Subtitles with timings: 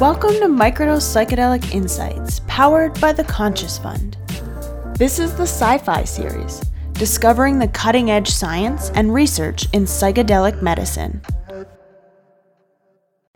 [0.00, 4.16] Welcome to Microdose Psychedelic Insights, powered by the Conscious Fund.
[4.96, 6.62] This is the sci fi series,
[6.94, 11.20] discovering the cutting edge science and research in psychedelic medicine.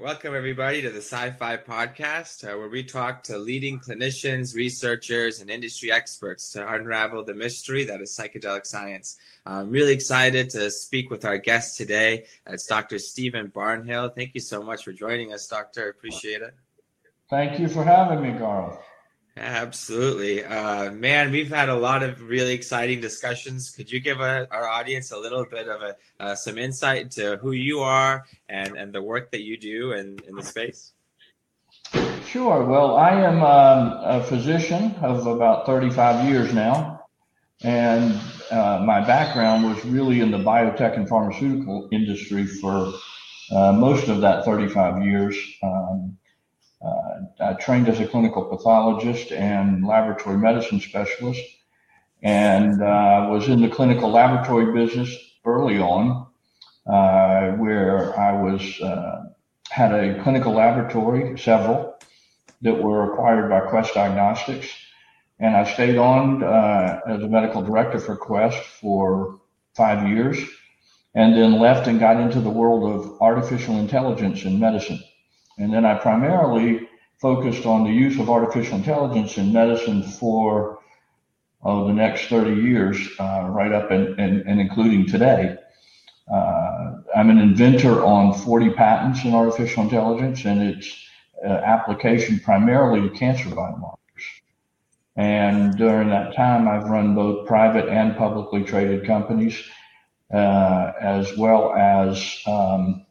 [0.04, 5.40] Welcome, everybody, to the Sci Fi Podcast, uh, where we talk to leading clinicians, researchers,
[5.40, 9.17] and industry experts to unravel the mystery that is psychedelic science.
[9.46, 12.27] I'm really excited to speak with our guest today.
[12.46, 12.99] It's Dr.
[12.99, 14.14] Stephen Barnhill.
[14.14, 15.88] Thank you so much for joining us, Doctor.
[15.88, 16.55] Appreciate it.
[17.30, 18.78] Thank you for having me, Carl.
[19.37, 20.45] Absolutely.
[20.45, 23.70] Uh, man, we've had a lot of really exciting discussions.
[23.70, 27.37] Could you give a, our audience a little bit of a, uh, some insight into
[27.38, 30.93] who you are and, and the work that you do in, in the space?
[32.27, 32.65] Sure.
[32.65, 37.07] Well, I am um, a physician of about 35 years now.
[37.62, 42.93] And uh, my background was really in the biotech and pharmaceutical industry for
[43.51, 45.37] uh, most of that 35 years.
[45.62, 46.13] Um, uh,
[47.41, 51.43] I trained as a clinical pathologist and laboratory medicine specialist,
[52.23, 56.26] and uh, was in the clinical laboratory business early on,
[56.87, 58.80] uh, where I was
[59.71, 61.99] had a clinical laboratory, several
[62.63, 64.69] that were acquired by Quest Diagnostics,
[65.41, 69.41] and I stayed on uh, as a medical director for Quest for
[69.75, 70.39] five years,
[71.15, 75.03] and then left and got into the world of artificial intelligence in medicine.
[75.59, 76.89] And then I primarily
[77.19, 80.79] focused on the use of artificial intelligence in medicine for
[81.63, 84.19] oh, the next 30 years, uh, right up and,
[84.61, 85.57] including today.
[86.31, 91.07] Uh, I'm an inventor on 40 patents in artificial intelligence and its
[91.45, 93.97] uh, application primarily to cancer biomarkers.
[95.17, 99.63] And during that time, I've run both private and publicly traded companies,
[100.33, 103.07] uh, as well as um,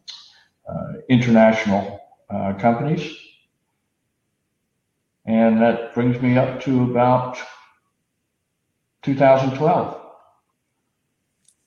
[0.67, 1.92] uh, international
[2.33, 3.15] uh, companies.
[5.25, 7.37] And that brings me up to about
[9.03, 9.99] 2012.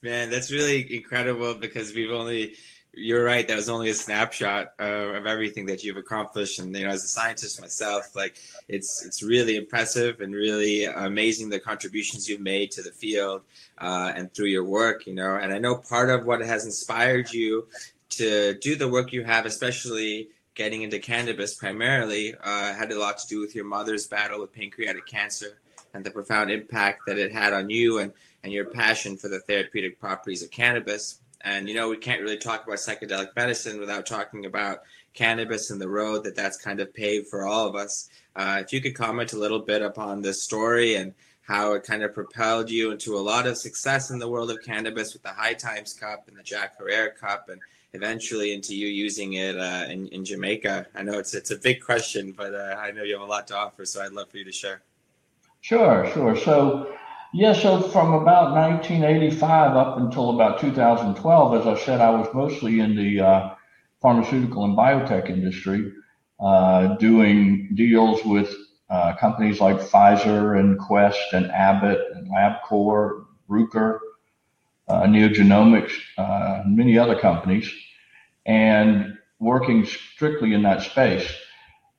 [0.02, 2.54] Man, that's really incredible because we've only,
[2.92, 6.58] you're right, that was only a snapshot of everything that you've accomplished.
[6.58, 8.36] And, you know, as a scientist myself, like
[8.68, 13.42] it's, it's really impressive and really amazing the contributions you've made to the field
[13.78, 15.36] uh, and through your work, you know.
[15.36, 17.66] And I know part of what has inspired you
[18.10, 23.18] to do the work you have, especially getting into cannabis primarily uh, had a lot
[23.18, 25.58] to do with your mother's battle with pancreatic cancer
[25.94, 28.12] and the profound impact that it had on you and,
[28.42, 31.20] and your passion for the therapeutic properties of cannabis.
[31.42, 34.80] And, you know, we can't really talk about psychedelic medicine without talking about
[35.14, 38.08] cannabis and the road that that's kind of paved for all of us.
[38.34, 42.02] Uh, if you could comment a little bit upon this story and how it kind
[42.02, 45.28] of propelled you into a lot of success in the world of cannabis with the
[45.28, 47.60] High Times Cup and the Jack Herer Cup and
[47.92, 50.86] eventually into you using it uh, in, in Jamaica?
[50.94, 53.47] I know it's it's a big question, but uh, I know you have a lot
[53.48, 54.82] to offer, so I'd love for you to share.
[55.60, 56.36] Sure, sure.
[56.36, 56.94] So,
[57.34, 62.80] yeah, so from about 1985 up until about 2012, as I said, I was mostly
[62.80, 63.54] in the uh,
[64.00, 65.92] pharmaceutical and biotech industry,
[66.38, 68.54] uh, doing deals with
[68.91, 73.98] uh, companies like Pfizer and Quest and Abbott and LabCorp, Bruker,
[74.88, 77.70] NeoGenomics, uh, many other companies
[78.44, 81.28] and working strictly in that space.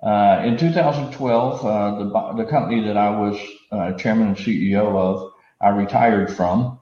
[0.02, 3.40] Uh, in 2012, uh, the, the company that I was
[3.72, 6.80] uh, chairman and CEO of, I retired from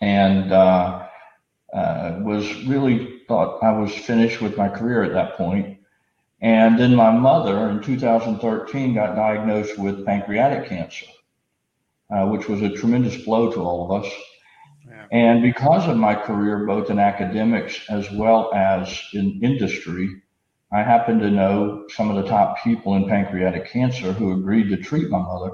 [0.00, 1.06] and uh,
[1.72, 5.78] uh, was really thought I was finished with my career at that point.
[6.40, 11.06] And then my mother in 2013 got diagnosed with pancreatic cancer,
[12.10, 14.12] uh, which was a tremendous blow to all of us.
[15.10, 20.08] And because of my career, both in academics as well as in industry,
[20.72, 24.76] I happen to know some of the top people in pancreatic cancer who agreed to
[24.76, 25.52] treat my mother.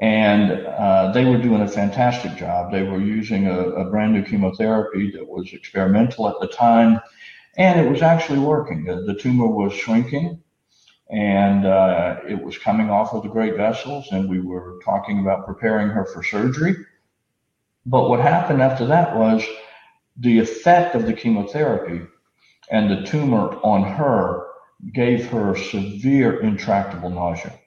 [0.00, 2.72] And uh, they were doing a fantastic job.
[2.72, 7.00] They were using a, a, brand new chemotherapy that was experimental at the time,
[7.56, 8.84] and it was actually working.
[8.84, 10.40] The, the tumor was shrinking,
[11.10, 15.44] and uh, it was coming off of the great vessels, and we were talking about
[15.44, 16.76] preparing her for surgery.
[17.90, 19.42] But what happened after that was
[20.14, 22.06] the effect of the chemotherapy
[22.70, 24.46] and the tumor on her
[24.92, 27.58] gave her severe intractable nausea.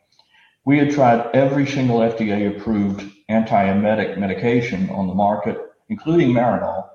[0.63, 3.01] We had tried every single FDA approved
[3.31, 5.57] antiemetic medication on the market,
[5.89, 6.89] including Marinol,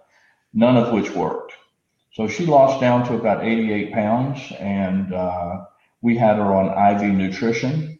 [0.55, 1.52] none of which worked.
[2.12, 5.64] So she lost down to about 88 pounds, and uh,
[6.00, 7.99] we had her on IV nutrition.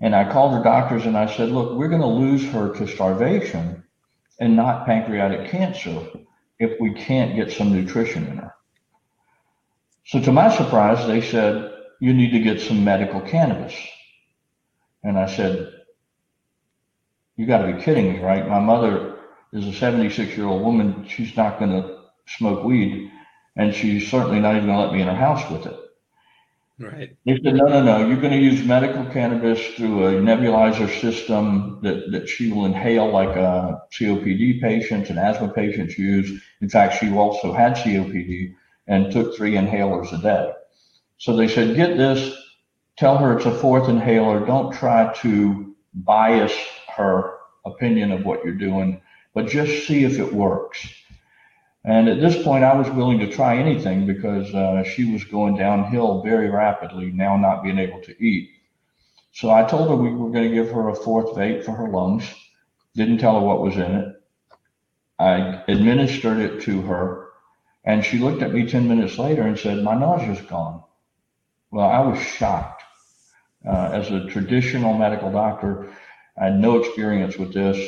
[0.00, 2.88] And I called her doctors and I said, Look, we're going to lose her to
[2.88, 3.83] starvation
[4.40, 6.06] and not pancreatic cancer
[6.58, 8.54] if we can't get some nutrition in her.
[10.06, 13.74] So to my surprise, they said, you need to get some medical cannabis.
[15.02, 15.72] And I said,
[17.36, 18.48] you got to be kidding me, right?
[18.48, 19.18] My mother
[19.52, 21.06] is a 76 year old woman.
[21.08, 23.10] She's not going to smoke weed,
[23.56, 25.83] and she's certainly not even going to let me in her house with it.
[26.78, 27.16] Right.
[27.24, 31.78] They said, no, no, no, you're going to use medical cannabis through a nebulizer system
[31.82, 36.42] that, that she will inhale like a COPD patients and asthma patients use.
[36.60, 38.54] In fact, she also had COPD
[38.88, 40.52] and took three inhalers a day.
[41.18, 42.36] So they said, get this,
[42.98, 44.44] tell her it's a fourth inhaler.
[44.44, 46.52] Don't try to bias
[46.96, 47.34] her
[47.64, 49.00] opinion of what you're doing,
[49.32, 50.84] but just see if it works.
[51.84, 55.56] And at this point, I was willing to try anything because uh, she was going
[55.56, 58.50] downhill very rapidly, now not being able to eat.
[59.32, 61.88] So I told her we were going to give her a fourth vape for her
[61.88, 62.24] lungs,
[62.94, 64.22] didn't tell her what was in it.
[65.18, 67.28] I administered it to her,
[67.84, 70.82] and she looked at me 10 minutes later and said, My nausea's gone.
[71.70, 72.82] Well, I was shocked.
[73.66, 75.90] Uh, as a traditional medical doctor,
[76.38, 77.78] I had no experience with this,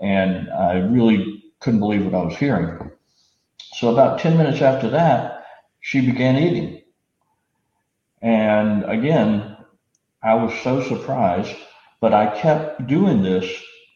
[0.00, 2.90] and I really couldn't believe what I was hearing.
[3.74, 5.46] So about 10 minutes after that,
[5.80, 6.82] she began eating.
[8.22, 9.56] And again,
[10.22, 11.54] I was so surprised,
[12.00, 13.44] but I kept doing this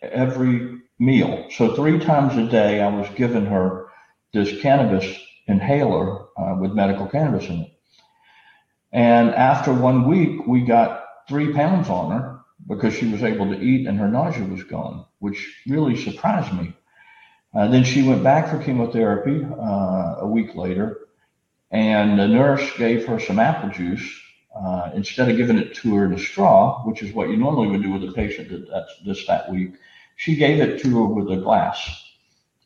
[0.02, 1.46] every meal.
[1.50, 3.86] So three times a day, I was giving her
[4.34, 5.06] this cannabis
[5.46, 7.72] inhaler uh, with medical cannabis in it.
[8.92, 13.60] And after one week, we got three pounds on her because she was able to
[13.60, 16.74] eat and her nausea was gone, which really surprised me.
[17.54, 21.08] Uh, then she went back for chemotherapy uh, a week later,
[21.70, 24.06] and the nurse gave her some apple juice
[24.54, 27.68] uh, instead of giving it to her in a straw, which is what you normally
[27.68, 29.72] would do with a patient that, that's this that week.
[30.16, 31.78] She gave it to her with a glass,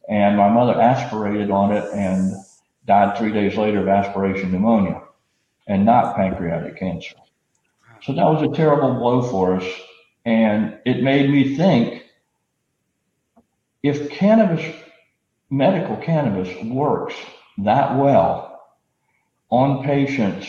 [0.08, 2.34] and my mother aspirated on it and
[2.86, 5.02] died three days later of aspiration pneumonia,
[5.68, 7.14] and not pancreatic cancer.
[8.02, 9.64] So that was a terrible blow for us,
[10.24, 12.01] and it made me think
[13.82, 14.64] if cannabis,
[15.50, 17.14] medical cannabis works
[17.58, 18.60] that well
[19.50, 20.48] on patients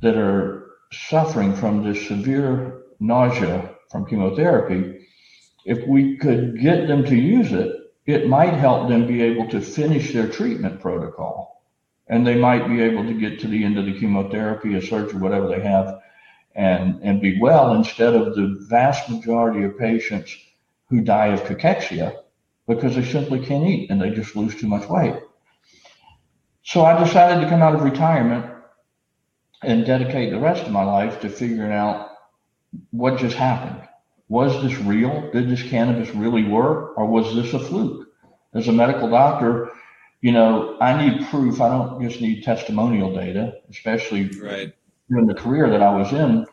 [0.00, 5.06] that are suffering from this severe nausea from chemotherapy,
[5.64, 7.74] if we could get them to use it,
[8.06, 11.62] it might help them be able to finish their treatment protocol.
[12.06, 15.20] And they might be able to get to the end of the chemotherapy or surgery,
[15.20, 16.00] whatever they have,
[16.54, 20.34] and, and be well instead of the vast majority of patients
[20.88, 22.16] who die of cachexia
[22.68, 25.14] because they simply can't eat and they just lose too much weight.
[26.62, 28.44] So I decided to come out of retirement
[29.62, 32.10] and dedicate the rest of my life to figuring out
[32.90, 33.88] what just happened.
[34.28, 35.30] Was this real?
[35.32, 36.98] Did this cannabis really work?
[36.98, 38.06] Or was this a fluke?
[38.54, 39.70] As a medical doctor,
[40.20, 41.62] you know, I need proof.
[41.62, 44.74] I don't just need testimonial data, especially right.
[45.08, 46.46] during the career that I was in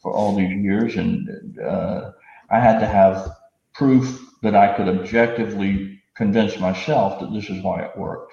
[0.00, 0.94] for all these years.
[0.94, 2.12] And uh,
[2.50, 3.36] I had to have
[3.74, 8.32] proof that I could objectively convince myself that this is why it worked.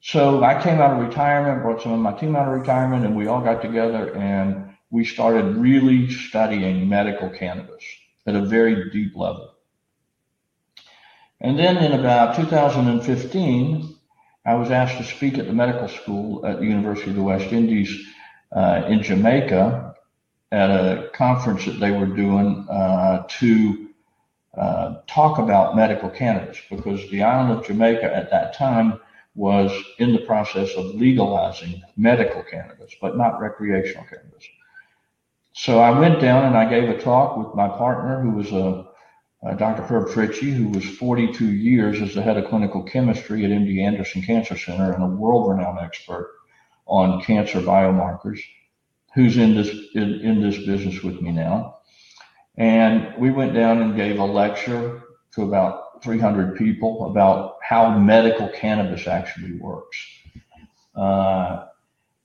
[0.00, 3.14] So I came out of retirement, brought some of my team out of retirement, and
[3.14, 7.84] we all got together and we started really studying medical cannabis
[8.26, 9.52] at a very deep level.
[11.40, 13.94] And then in about 2015,
[14.46, 17.52] I was asked to speak at the medical school at the University of the West
[17.52, 17.92] Indies
[18.52, 19.94] uh, in Jamaica
[20.52, 23.85] at a conference that they were doing uh, to
[24.56, 28.98] uh, talk about medical cannabis because the island of Jamaica at that time
[29.34, 34.44] was in the process of legalizing medical cannabis, but not recreational cannabis.
[35.52, 38.86] So I went down and I gave a talk with my partner, who was a,
[39.46, 39.82] a Dr.
[39.82, 44.22] Herb Fritsche, who was 42 years as the head of clinical chemistry at MD Anderson
[44.22, 46.34] Cancer Center and a world-renowned expert
[46.86, 48.40] on cancer biomarkers,
[49.14, 51.75] who's in this in, in this business with me now.
[52.56, 58.48] And we went down and gave a lecture to about 300 people about how medical
[58.48, 59.96] cannabis actually works.
[60.94, 61.66] Uh,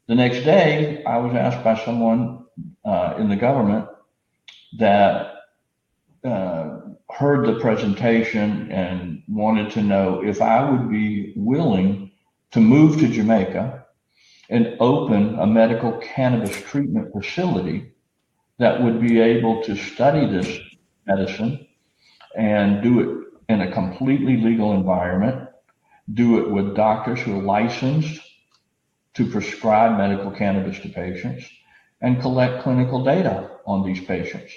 [0.07, 2.45] the next day, I was asked by someone
[2.85, 3.87] uh, in the government
[4.77, 5.35] that
[6.23, 12.11] uh, heard the presentation and wanted to know if I would be willing
[12.51, 13.85] to move to Jamaica
[14.49, 17.91] and open a medical cannabis treatment facility
[18.59, 20.59] that would be able to study this
[21.05, 21.67] medicine
[22.35, 25.49] and do it in a completely legal environment,
[26.13, 28.21] do it with doctors who are licensed
[29.13, 31.45] to prescribe medical cannabis to patients,
[32.01, 34.53] and collect clinical data on these patients.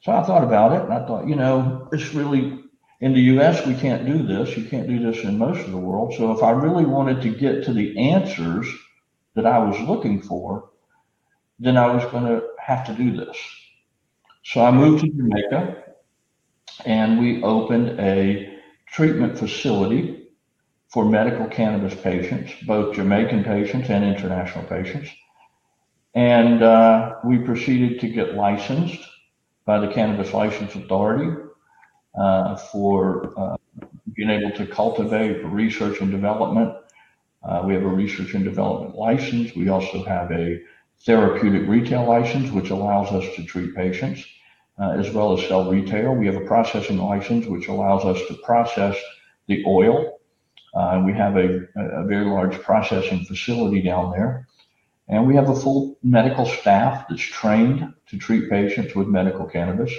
[0.00, 2.62] So I thought about it and I thought, you know, it's really
[3.02, 4.56] in the US, we can't do this.
[4.56, 6.14] You can't do this in most of the world.
[6.14, 8.66] So if I really wanted to get to the answers
[9.34, 10.70] that I was looking for,
[11.58, 13.36] then I was going to have to do this.
[14.44, 15.82] So I moved to Jamaica
[16.84, 20.28] and we opened a treatment facility
[20.88, 25.10] for medical cannabis patients, both Jamaican patients and international patients.
[26.14, 29.00] And uh, we proceeded to get licensed
[29.64, 31.34] by the Cannabis License Authority
[32.14, 33.56] uh, for uh,
[34.14, 36.76] being able to cultivate research and development.
[37.42, 39.56] Uh, we have a research and development license.
[39.56, 40.60] We also have a
[41.04, 44.24] therapeutic retail license, which allows us to treat patients
[44.80, 46.14] uh, as well as sell retail.
[46.14, 48.96] We have a processing license, which allows us to process
[49.46, 50.20] the oil.
[50.74, 51.66] Uh, we have a,
[52.06, 54.48] very large processing facility down there.
[55.08, 59.92] And we have a full medical staff that's trained to treat patients with medical cannabis.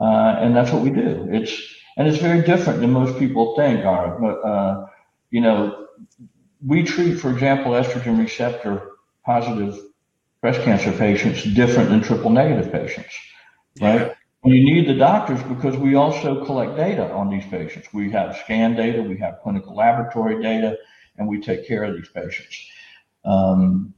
[0.00, 1.26] Uh, and that's what we do.
[1.30, 1.52] It's
[1.96, 3.84] and it's very different than most people think.
[3.84, 4.88] Are
[5.30, 5.86] you know,
[6.64, 8.90] we treat, for example, estrogen receptor
[9.24, 9.78] positive
[10.40, 13.14] breast cancer patients different than triple negative patients,
[13.80, 14.12] right?
[14.44, 17.92] And you need the doctors because we also collect data on these patients.
[17.92, 20.78] We have scan data, we have clinical laboratory data,
[21.16, 22.66] and we take care of these patients.
[23.24, 23.94] Um,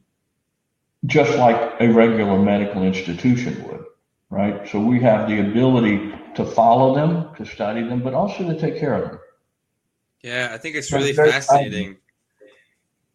[1.07, 3.85] just like a regular medical institution would,
[4.31, 4.69] right?
[4.69, 8.79] So we have the ability to follow them, to study them, but also to take
[8.79, 9.21] care of them.
[10.23, 11.99] Yeah, I think it's really fascinating.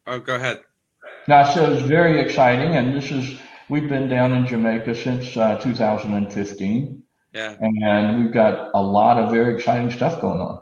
[0.08, 0.62] Oh, go ahead.
[1.28, 3.40] Now, so it's very exciting, and this is
[3.70, 7.04] we've been down in Jamaica since uh, 2015.
[7.34, 10.62] Yeah, and we've got a lot of very exciting stuff going on.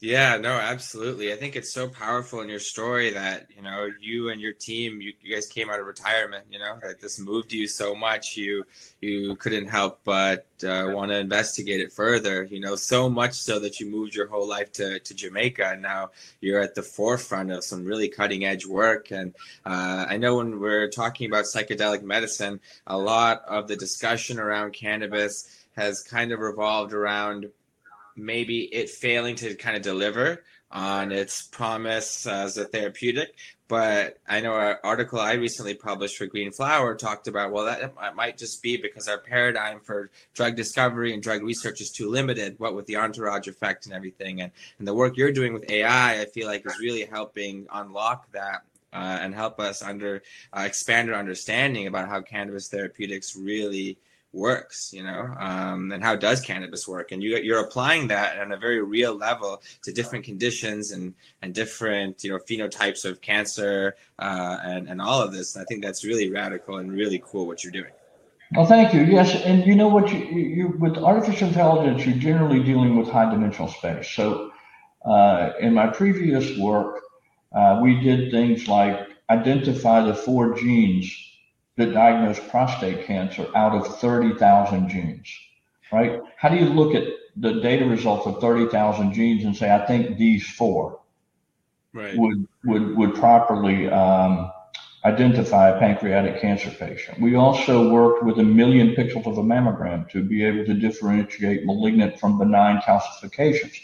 [0.00, 1.32] Yeah, no, absolutely.
[1.32, 5.00] I think it's so powerful in your story that, you know, you and your team,
[5.00, 8.36] you, you guys came out of retirement, you know, that this moved you so much.
[8.36, 8.62] You
[9.00, 13.58] you couldn't help but uh, want to investigate it further, you know, so much so
[13.58, 15.70] that you moved your whole life to, to Jamaica.
[15.72, 19.10] And now you're at the forefront of some really cutting edge work.
[19.10, 19.34] And
[19.66, 24.74] uh, I know when we're talking about psychedelic medicine, a lot of the discussion around
[24.74, 27.46] cannabis has kind of revolved around
[28.18, 33.34] maybe it failing to kind of deliver on its promise as a therapeutic.
[33.68, 38.16] But I know an article I recently published for Green Flower talked about, well, that
[38.16, 42.58] might just be because our paradigm for drug discovery and drug research is too limited,
[42.58, 44.40] what with the entourage effect and everything.
[44.40, 48.32] And, and the work you're doing with AI, I feel like is really helping unlock
[48.32, 50.22] that uh, and help us under
[50.56, 53.98] uh, expand our understanding about how cannabis therapeutics really
[54.38, 57.12] works you know um, and how does cannabis work?
[57.12, 61.54] And you, you're applying that on a very real level to different conditions and and
[61.54, 65.54] different you know phenotypes of cancer uh, and and all of this.
[65.54, 67.92] And i think that's really radical and really cool what you're doing.
[68.54, 69.02] Well thank you.
[69.02, 73.30] Yes and you know what you, you with artificial intelligence you're generally dealing with high
[73.30, 74.08] dimensional space.
[74.08, 74.52] So
[75.04, 77.02] uh, in my previous work
[77.52, 81.27] uh, we did things like identify the four genes
[81.78, 85.32] that diagnose prostate cancer out of 30,000 genes,
[85.92, 86.20] right?
[86.36, 87.04] How do you look at
[87.36, 91.00] the data results of 30,000 genes and say, I think these four
[91.94, 92.16] right.
[92.16, 94.50] would, would, would properly um,
[95.04, 97.20] identify a pancreatic cancer patient?
[97.20, 101.64] We also worked with a million pixels of a mammogram to be able to differentiate
[101.64, 103.80] malignant from benign calcifications.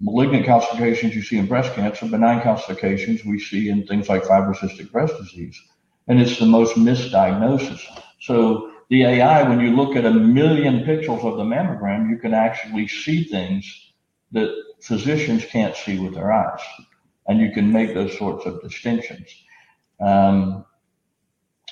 [0.00, 4.90] Malignant calcifications you see in breast cancer, benign calcifications we see in things like fibrocystic
[4.90, 5.60] breast disease
[6.08, 7.80] and it's the most misdiagnosis.
[8.20, 12.34] So the AI, when you look at a million pixels of the mammogram, you can
[12.34, 13.92] actually see things
[14.32, 14.50] that
[14.80, 16.60] physicians can't see with their eyes,
[17.26, 19.28] and you can make those sorts of distinctions.
[20.00, 20.64] Um,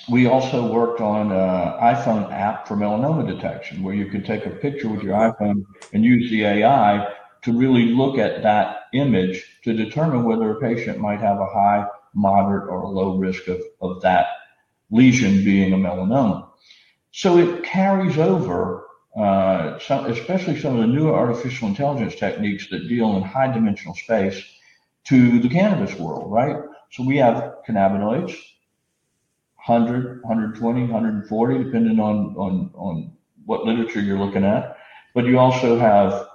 [0.09, 4.51] we also worked on an iPhone app for melanoma detection, where you could take a
[4.51, 9.73] picture with your iPhone and use the AI to really look at that image to
[9.73, 11.85] determine whether a patient might have a high
[12.17, 14.25] moderate or low risk of, of that
[14.89, 16.49] lesion being a melanoma.
[17.11, 22.87] So it carries over, uh, some, especially some of the newer artificial intelligence techniques that
[22.87, 24.43] deal in high dimensional space
[25.05, 26.57] to the cannabis world, right?
[26.91, 28.35] So we have cannabinoids,
[29.65, 33.11] 100, 120, 140, depending on, on, on
[33.45, 34.77] what literature you're looking at.
[35.13, 36.27] But you also have,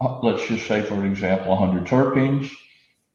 [0.00, 2.50] uh, let's just say, for example, 100 terpenes,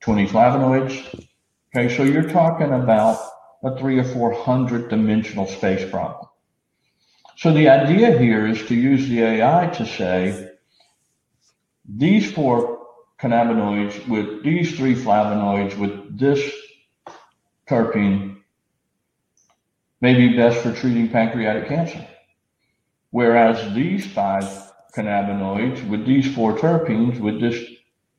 [0.01, 1.27] 20 flavonoids,
[1.75, 3.19] Okay, so you're talking about
[3.63, 6.27] a three or four hundred dimensional space problem.
[7.37, 10.49] So the idea here is to use the AI to say
[11.87, 12.79] these four
[13.21, 16.41] cannabinoids with these three flavonoids with this
[17.69, 18.37] terpene
[20.01, 22.03] may be best for treating pancreatic cancer.
[23.11, 24.43] Whereas these five
[24.97, 27.63] cannabinoids with these four terpenes with this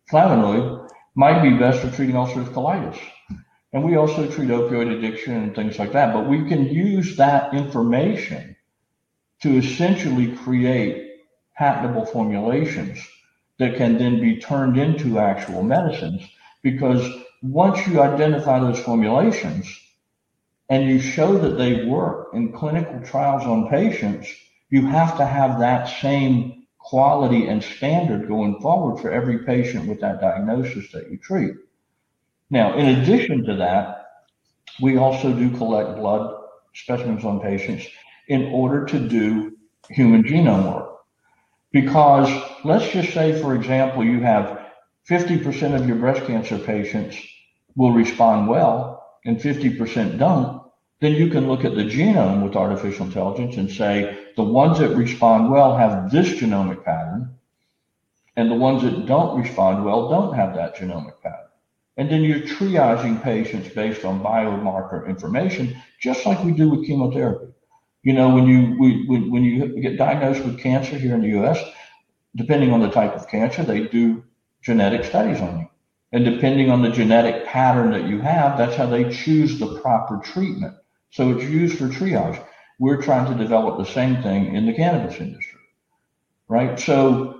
[0.08, 3.00] flavonoid might be best for treating ulcerative colitis
[3.72, 6.12] And we also treat opioid addiction and things like that.
[6.12, 8.56] But we can use that information
[9.42, 11.20] to essentially create
[11.56, 12.98] patentable formulations
[13.58, 16.22] that can then be turned into actual medicines.
[16.62, 17.08] Because
[17.42, 19.78] once you identify those formulations
[20.68, 24.28] and you show that they work in clinical trials on patients,
[24.68, 30.00] you have to have that same quality and standard going forward for every patient with
[30.00, 31.54] that diagnosis that you treat.
[32.50, 34.06] Now, in addition to that,
[34.80, 36.36] we also do collect blood
[36.74, 37.86] specimens on patients
[38.28, 39.56] in order to do
[39.88, 40.98] human genome work.
[41.72, 42.28] Because
[42.64, 44.66] let's just say, for example, you have
[45.08, 47.16] 50% of your breast cancer patients
[47.76, 50.60] will respond well and 50% don't,
[51.00, 54.96] then you can look at the genome with artificial intelligence and say the ones that
[54.96, 57.36] respond well have this genomic pattern,
[58.36, 61.49] and the ones that don't respond well don't have that genomic pattern.
[61.96, 67.52] And then you're triaging patients based on biomarker information, just like we do with chemotherapy.
[68.02, 71.28] You know, when you we, when, when you get diagnosed with cancer here in the
[71.28, 71.62] U.S.,
[72.36, 74.24] depending on the type of cancer, they do
[74.62, 75.68] genetic studies on you.
[76.12, 80.20] And depending on the genetic pattern that you have, that's how they choose the proper
[80.24, 80.76] treatment.
[81.10, 82.42] So it's used for triage.
[82.78, 85.60] We're trying to develop the same thing in the cannabis industry,
[86.48, 86.80] right?
[86.80, 87.39] So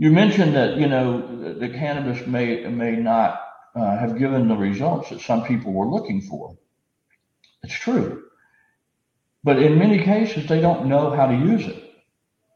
[0.00, 3.38] you mentioned that you know the cannabis may may not
[3.76, 6.56] uh, have given the results that some people were looking for.
[7.62, 8.24] It's true.
[9.44, 11.92] But in many cases, they don't know how to use it.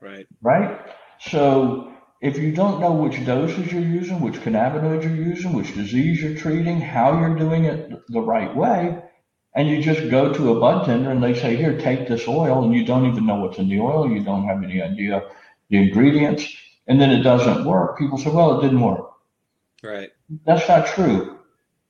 [0.00, 0.26] Right.
[0.40, 0.80] Right.
[1.20, 6.22] So if you don't know which doses you're using, which cannabinoids you're using, which disease
[6.22, 9.02] you're treating, how you're doing it the right way,
[9.54, 12.64] and you just go to a bud tender and they say, here, take this oil,
[12.64, 15.22] and you don't even know what's in the oil, you don't have any idea
[15.70, 16.46] the ingredients,
[16.86, 19.10] and then it doesn't work, people say, well, it didn't work.
[19.82, 20.10] Right.
[20.46, 21.38] That's not true,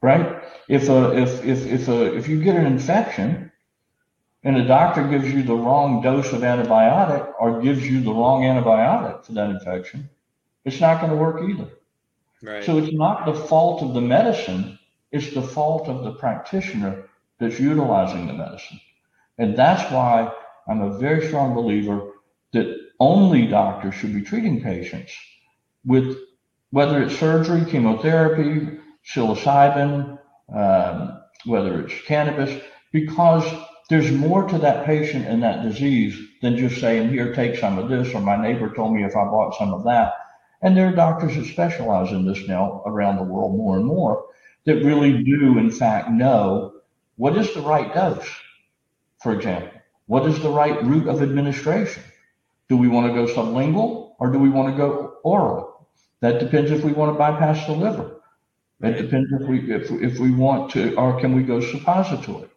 [0.02, 0.42] right?
[0.68, 3.52] If a, if if if a, if you get an infection
[4.42, 8.42] and a doctor gives you the wrong dose of antibiotic or gives you the wrong
[8.42, 10.08] antibiotic for that infection,
[10.64, 11.68] it's not going to work either.
[12.42, 12.64] Right.
[12.64, 14.78] So it's not the fault of the medicine,
[15.12, 17.04] it's the fault of the practitioner
[17.38, 18.80] that's utilizing the medicine.
[19.38, 20.32] And that's why
[20.68, 22.12] I'm a very strong believer
[22.52, 25.12] that only doctors should be treating patients
[25.84, 26.16] with
[26.70, 30.18] whether it's surgery, chemotherapy, psilocybin,
[30.54, 33.44] um, whether it's cannabis, because
[33.90, 37.88] there's more to that patient and that disease than just saying, here, take some of
[37.88, 40.14] this, or my neighbor told me if I bought some of that.
[40.62, 44.24] And there are doctors that specialize in this now around the world more and more
[44.64, 46.72] that really do, in fact, know
[47.16, 48.28] what is the right dose,
[49.22, 49.70] for example?
[50.06, 52.02] What is the right route of administration?
[52.68, 55.88] Do we want to go sublingual or do we want to go oral?
[56.20, 58.22] That depends if we want to bypass the liver.
[58.80, 62.48] It depends if we if, if we want to, or can we go suppository,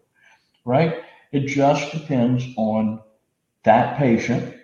[0.65, 1.04] right?
[1.32, 3.02] It just depends on
[3.63, 4.56] that patient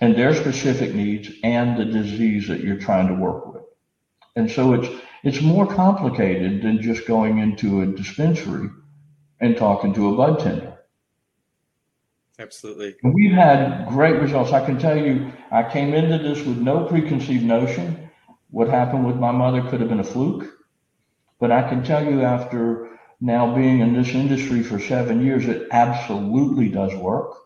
[0.00, 3.62] and their specific needs and the disease that you're trying to work with.
[4.36, 4.88] And so it's
[5.22, 8.68] it's more complicated than just going into a dispensary
[9.40, 10.78] and talking to a bud tender.
[12.38, 12.96] Absolutely.
[13.04, 14.52] We've had great results.
[14.52, 18.10] I can tell you, I came into this with no preconceived notion.
[18.50, 20.50] What happened with my mother could have been a fluke.
[21.38, 25.68] But I can tell you, after now being in this industry for seven years, it
[25.70, 27.36] absolutely does work.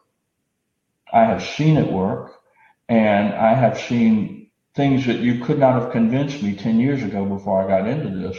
[1.13, 2.41] I have seen it work,
[2.89, 7.25] and I have seen things that you could not have convinced me 10 years ago
[7.25, 8.39] before I got into this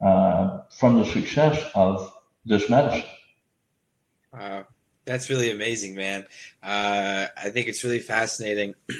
[0.00, 2.12] uh, from the success of
[2.44, 3.08] this medicine.
[4.32, 4.66] Wow,
[5.08, 6.26] that's really amazing, man.
[6.62, 8.74] Uh, I think it's really fascinating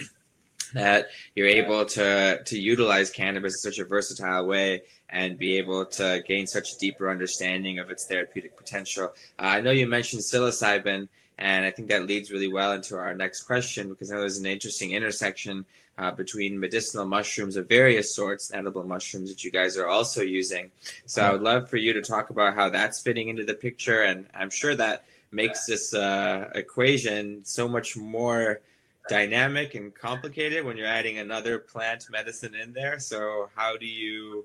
[0.74, 5.84] that you're able to to utilize cannabis in such a versatile way and be able
[5.86, 9.12] to gain such a deeper understanding of its therapeutic potential.
[9.38, 13.14] Uh, I know you mentioned psilocybin, and I think that leads really well into our
[13.14, 15.64] next question because I know there's an interesting intersection
[15.98, 20.22] uh, between medicinal mushrooms of various sorts, and edible mushrooms that you guys are also
[20.22, 20.70] using.
[21.06, 24.02] So I would love for you to talk about how that's fitting into the picture,
[24.02, 28.60] and I'm sure that makes this uh, equation so much more
[29.08, 32.98] dynamic and complicated when you're adding another plant medicine in there.
[32.98, 34.44] So how do you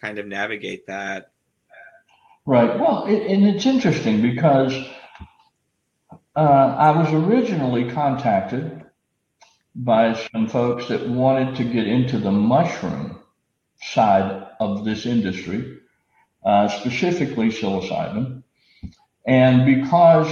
[0.00, 1.32] kind of navigate that?
[2.46, 2.78] Right.
[2.78, 4.72] Well, it, and it's interesting because
[6.36, 8.84] uh, I was originally contacted
[9.74, 13.18] by some folks that wanted to get into the mushroom
[13.82, 15.78] side of this industry,
[16.44, 18.43] uh, specifically psilocybin.
[19.26, 20.28] And because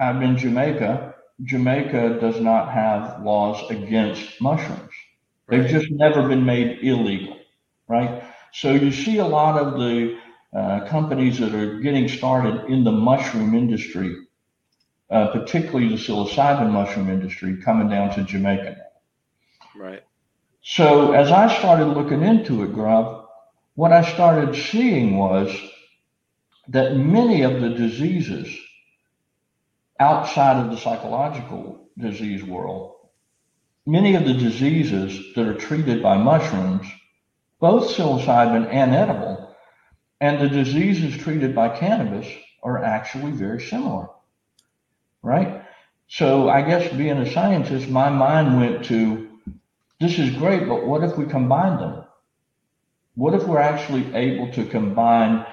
[0.00, 1.14] I'm in Jamaica,
[1.44, 4.92] Jamaica does not have laws against mushrooms.
[5.48, 7.38] They've just never been made illegal,
[7.88, 8.22] right?
[8.52, 10.18] So you see a lot of the
[10.54, 14.16] uh, companies that are getting started in the mushroom industry,
[15.10, 18.76] uh, particularly the psilocybin mushroom industry, coming down to Jamaica
[19.76, 20.02] Right.
[20.62, 23.26] So as I started looking into it, Grubb,
[23.76, 25.50] what I started seeing was
[26.68, 28.48] that many of the diseases
[29.98, 32.94] outside of the psychological disease world,
[33.86, 36.86] many of the diseases that are treated by mushrooms,
[37.58, 39.56] both psilocybin and edible,
[40.20, 42.26] and the diseases treated by cannabis
[42.62, 44.08] are actually very similar.
[45.22, 45.62] Right?
[46.08, 49.28] So I guess being a scientist, my mind went to
[50.00, 52.04] this is great, but what if we combine them?
[53.16, 55.44] What if we're actually able to combine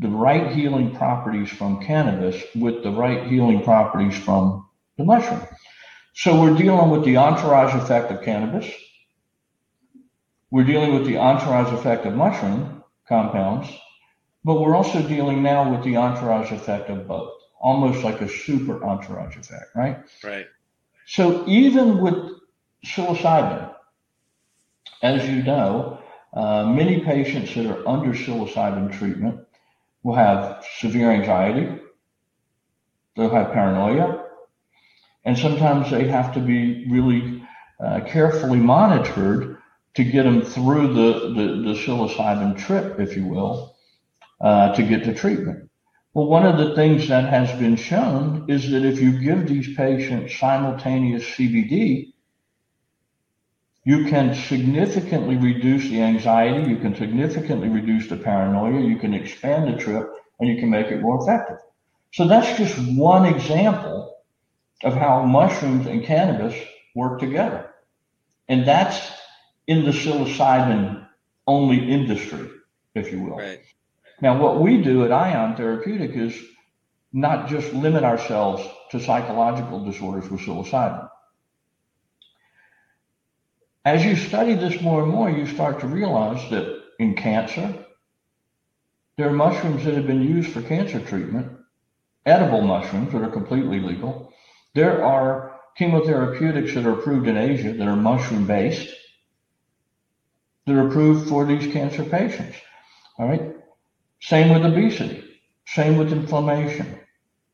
[0.00, 5.42] the right healing properties from cannabis with the right healing properties from the mushroom?
[6.14, 8.66] So we're dealing with the entourage effect of cannabis.
[10.50, 13.68] We're dealing with the entourage effect of mushroom compounds,
[14.42, 18.82] but we're also dealing now with the entourage effect of both, almost like a super
[18.82, 19.98] entourage effect, right?
[20.24, 20.46] Right.
[21.06, 22.16] So even with
[22.86, 23.74] psilocybin,
[25.02, 26.00] as you know,
[26.32, 29.40] uh, many patients that are under psilocybin treatment
[30.02, 31.78] will have severe anxiety,
[33.16, 34.24] they'll have paranoia,
[35.24, 37.42] and sometimes they have to be really
[37.84, 39.58] uh, carefully monitored
[39.94, 43.76] to get them through the, the, the psilocybin trip, if you will,
[44.40, 45.68] uh, to get to treatment.
[46.14, 49.76] Well, one of the things that has been shown is that if you give these
[49.76, 52.09] patients simultaneous CBD,
[53.84, 59.72] you can significantly reduce the anxiety, you can significantly reduce the paranoia, you can expand
[59.72, 61.58] the trip, and you can make it more effective.
[62.12, 64.16] So that's just one example
[64.82, 66.54] of how mushrooms and cannabis
[66.94, 67.70] work together.
[68.48, 69.10] And that's
[69.66, 71.06] in the psilocybin
[71.46, 72.48] only industry,
[72.94, 73.36] if you will.
[73.36, 73.60] Right.
[74.20, 76.38] Now, what we do at Aion Therapeutic is
[77.12, 81.09] not just limit ourselves to psychological disorders with psilocybin
[83.84, 87.86] as you study this more and more, you start to realize that in cancer,
[89.16, 91.50] there are mushrooms that have been used for cancer treatment,
[92.26, 94.32] edible mushrooms that are completely legal.
[94.74, 98.88] There are chemotherapeutics that are approved in Asia that are mushroom based,
[100.66, 102.56] that are approved for these cancer patients.
[103.18, 103.54] All right.
[104.20, 105.24] Same with obesity,
[105.66, 107.00] same with inflammation,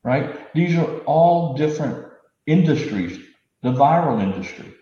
[0.02, 0.52] right?
[0.54, 2.08] These are all different
[2.46, 3.16] industries,
[3.62, 4.74] the viral industry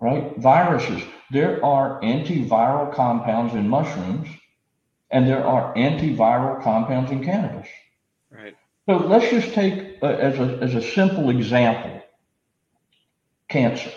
[0.00, 0.36] right?
[0.38, 1.02] Viruses.
[1.30, 4.28] There are antiviral compounds in mushrooms,
[5.10, 7.68] and there are antiviral compounds in cannabis.
[8.30, 8.56] Right.
[8.86, 12.02] So let's just take uh, as a as a simple example,
[13.48, 13.90] cancer.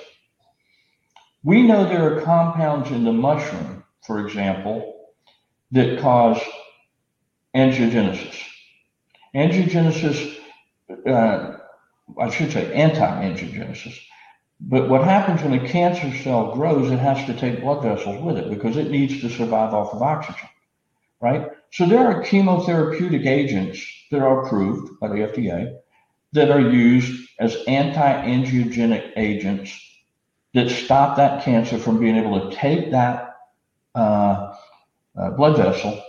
[1.43, 5.09] We know there are compounds in the mushroom, for example,
[5.71, 6.39] that cause
[7.55, 8.39] angiogenesis.
[9.35, 10.37] Angiogenesis,
[11.07, 11.57] uh,
[12.19, 13.97] I should say anti-angiogenesis
[14.65, 18.37] but what happens when a cancer cell grows, it has to take blood vessels with
[18.37, 20.47] it because it needs to survive off of oxygen,
[21.19, 21.49] right?
[21.71, 25.79] So there are chemotherapeutic agents that are approved by the FDA
[26.31, 29.77] that are used as anti-angiogenic agents
[30.53, 33.35] that stop that cancer from being able to take that
[33.95, 34.55] uh,
[35.17, 36.01] uh, blood vessel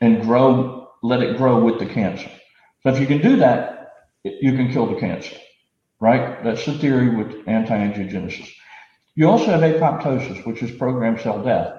[0.00, 2.30] and grow, let it grow with the cancer.
[2.82, 3.92] So if you can do that,
[4.24, 5.36] you can kill the cancer
[6.00, 6.42] right?
[6.42, 8.50] That's the theory with anti-angiogenesis.
[9.14, 11.76] You also have apoptosis, which is programmed cell death.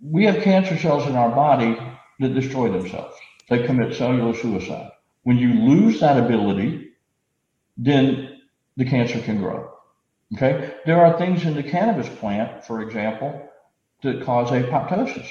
[0.00, 1.78] We have cancer cells in our body
[2.20, 3.14] that destroy themselves.
[3.48, 4.90] They commit cellular suicide.
[5.22, 6.90] When you lose that ability,
[7.76, 8.40] then
[8.76, 9.70] the cancer can grow.
[10.34, 10.74] Okay.
[10.86, 13.48] There are things in the cannabis plant, for example,
[14.02, 15.28] that cause apoptosis.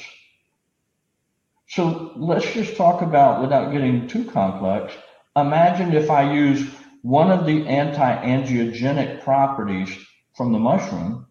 [1.68, 4.94] So let's just talk about, without getting too complex,
[5.36, 6.70] imagine if I use
[7.06, 9.96] one of the anti-angiogenic properties
[10.36, 11.28] from the mushroom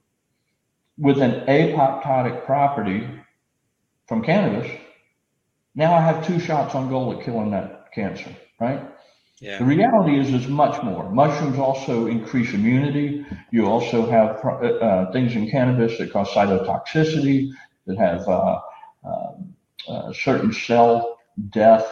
[0.96, 3.04] with an apoptotic property
[4.06, 4.70] from cannabis,
[5.74, 8.88] now I have two shots on goal at killing that cancer, right?
[9.40, 9.58] Yeah.
[9.58, 11.10] The reality is, it's much more.
[11.10, 13.26] Mushrooms also increase immunity.
[13.50, 17.50] You also have uh, uh, things in cannabis that cause cytotoxicity,
[17.88, 18.60] that have uh,
[19.04, 19.54] um,
[19.88, 21.18] uh certain cell
[21.50, 21.84] death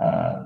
[0.00, 0.44] uh,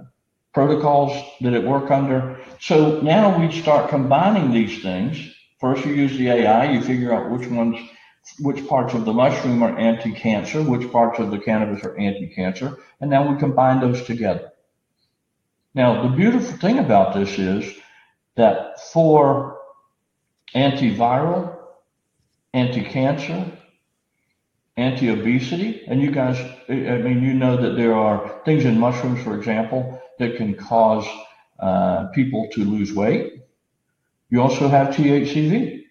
[0.55, 2.41] protocols that it work under.
[2.65, 5.35] So now we start combining these things.
[5.61, 7.79] First, you use the AI, you figure out which ones,
[8.41, 13.11] which parts of the mushroom are anti-cancer, which parts of the cannabis are anti-cancer, and
[13.11, 14.51] now we combine those together.
[15.75, 17.71] Now, the beautiful thing about this is
[18.37, 19.59] that for
[20.55, 21.59] antiviral,
[22.55, 23.45] anti-cancer,
[24.79, 29.37] anti-obesity, and you guys, I mean, you know that there are things in mushrooms, for
[29.37, 31.07] example, that can cause
[31.59, 33.43] uh, people to lose weight.
[34.31, 35.83] You also have THCV.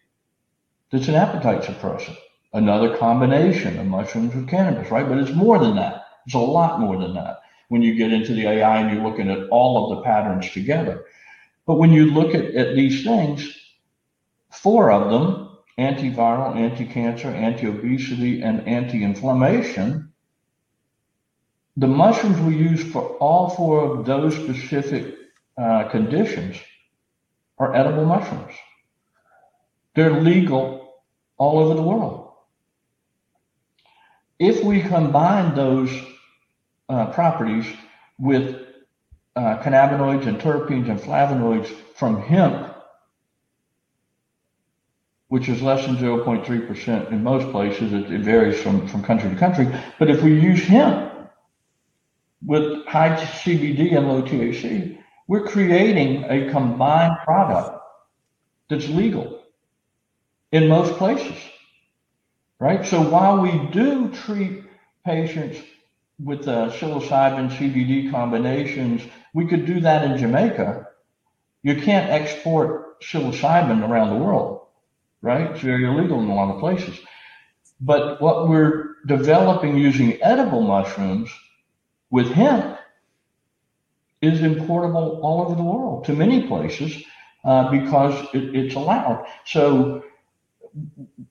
[0.91, 2.17] That's an appetite suppressant.
[2.53, 5.07] Another combination of mushrooms with cannabis, right?
[5.07, 6.03] But it's more than that.
[6.25, 9.29] It's a lot more than that when you get into the AI and you're looking
[9.29, 11.05] at all of the patterns together.
[11.65, 13.57] But when you look at, at these things,
[14.51, 20.13] four of them antiviral, anti cancer, anti obesity, and anti inflammation
[21.75, 25.12] the mushrooms we use for all four of those specific
[25.57, 26.57] uh, conditions
[27.57, 28.53] are edible mushrooms.
[29.95, 30.93] They're legal
[31.37, 32.31] all over the world.
[34.39, 35.91] If we combine those
[36.89, 37.65] uh, properties
[38.17, 38.63] with
[39.35, 42.73] uh, cannabinoids and terpenes and flavonoids from hemp,
[45.27, 47.91] which is less than 0.3% in most places.
[47.91, 49.67] It, it, varies from, from country to country.
[49.97, 51.11] But if we use hemp
[52.45, 57.79] with high CBD and low THC, we're creating a combined product
[58.69, 59.43] that's legal
[60.51, 61.37] in most places.
[62.59, 62.85] Right?
[62.85, 64.63] So while we do treat
[65.05, 65.59] patients
[66.23, 69.01] with uh, psilocybin CBD combinations,
[69.33, 70.87] we could do that in Jamaica.
[71.63, 74.67] You can't export psilocybin around the world,
[75.21, 75.51] right?
[75.51, 76.97] It's very illegal in a lot of places.
[77.81, 81.29] But what we're developing using edible mushrooms
[82.09, 82.77] with hemp
[84.23, 87.03] is importable all over the world to many places
[87.43, 89.25] uh, because it, it's allowed.
[89.45, 90.03] So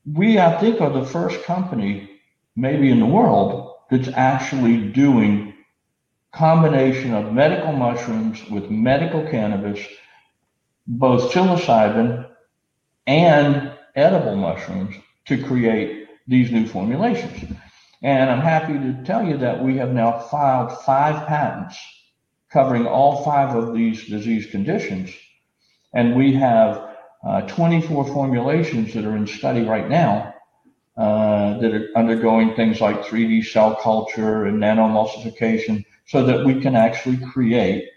[0.05, 2.11] we, I think, are the first company,
[2.55, 5.55] maybe in the world, that's actually doing
[6.33, 9.81] combination of medical mushrooms with medical cannabis,
[10.87, 12.29] both psilocybin
[13.07, 14.95] and edible mushrooms
[15.27, 17.57] to create these new formulations.
[18.03, 21.79] And I'm happy to tell you that we have now filed five patents
[22.53, 25.11] covering all five of these disease conditions.
[25.95, 26.91] And we have
[27.27, 30.35] uh, 24 formulations that are in study right now
[30.97, 36.77] uh, that are undergoing things like 3D cell culture and nanoemulsification so that we can
[36.77, 37.89] actually create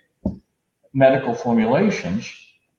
[0.93, 2.31] medical formulations,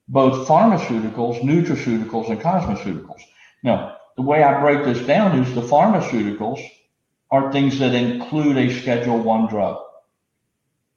[0.09, 3.21] both pharmaceuticals, nutraceuticals, and cosmeceuticals.
[3.63, 6.67] Now, the way I break this down is the pharmaceuticals
[7.31, 9.77] are things that include a Schedule One drug,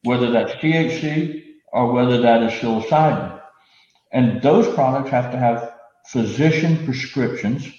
[0.04, 3.42] whether that's THC or whether that is psilocybin.
[4.12, 5.74] And those products have to have
[6.08, 7.72] physician prescriptions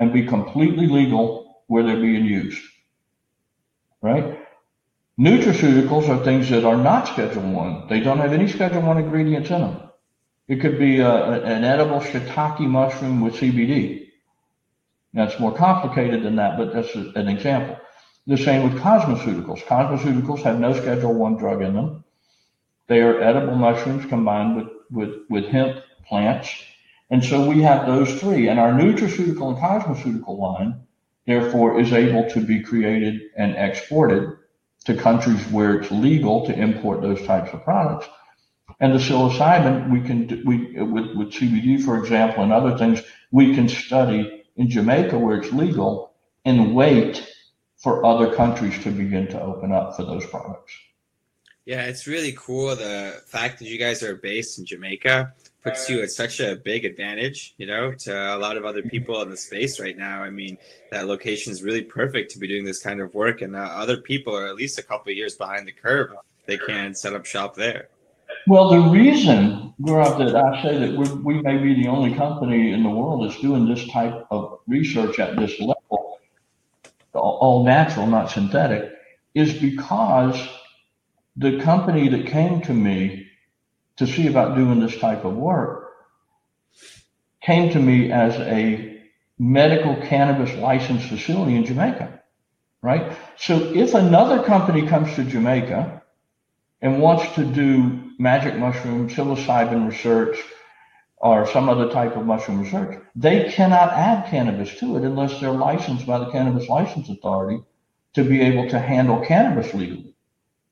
[0.00, 2.62] and be completely legal where they're being used.
[4.00, 4.38] Right?
[5.18, 7.88] Nutraceuticals are things that are not Schedule One.
[7.88, 9.90] They don't have any Schedule One ingredients in them.
[10.46, 14.06] It could be uh, a, an edible shiitake mushroom with CBD.
[15.14, 17.76] It's more complicated than that, but that's an example.
[18.28, 19.64] The same with cosmeceuticals.
[19.64, 22.04] Cosmeceuticals have no Schedule One drug in them.
[22.86, 26.50] They are edible mushrooms combined with, with, with hemp plants.
[27.08, 28.48] And so we have those three.
[28.48, 30.78] And our nutraceutical and cosmeceutical line,
[31.26, 34.36] therefore, is able to be created and exported
[34.84, 38.08] to countries where it's legal to import those types of products.
[38.78, 43.54] And the psilocybin, we can, we, with, with CBD, for example, and other things, we
[43.54, 46.12] can study in Jamaica where it's legal
[46.44, 47.26] and wait
[47.78, 50.72] for other countries to begin to open up for those products.
[51.64, 52.74] Yeah, it's really cool.
[52.74, 56.84] The fact that you guys are based in Jamaica puts you at such a big
[56.84, 60.22] advantage, you know, to a lot of other people in the space right now.
[60.22, 60.56] I mean,
[60.90, 63.98] that location is really perfect to be doing this kind of work, and uh, other
[63.98, 66.12] people are at least a couple of years behind the curve.
[66.46, 67.88] They can set up shop there.
[68.46, 72.82] Well, the reason, Gaurav, that I say that we may be the only company in
[72.82, 75.77] the world that's doing this type of research at this level,
[77.18, 78.92] all natural, not synthetic,
[79.34, 80.48] is because
[81.36, 83.28] the company that came to me
[83.96, 85.92] to see about doing this type of work
[87.40, 89.00] came to me as a
[89.38, 92.20] medical cannabis licensed facility in Jamaica,
[92.82, 93.16] right?
[93.36, 96.02] So if another company comes to Jamaica
[96.80, 100.38] and wants to do magic mushroom, psilocybin research,
[101.20, 105.50] or some other type of mushroom research, they cannot add cannabis to it unless they're
[105.50, 107.62] licensed by the Cannabis License Authority
[108.14, 110.14] to be able to handle cannabis legally,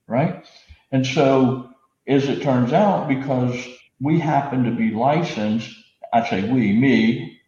[0.06, 0.46] right?
[0.92, 1.70] And so,
[2.06, 3.66] as it turns out, because
[4.00, 5.74] we happen to be licensed,
[6.12, 7.40] I say we, me,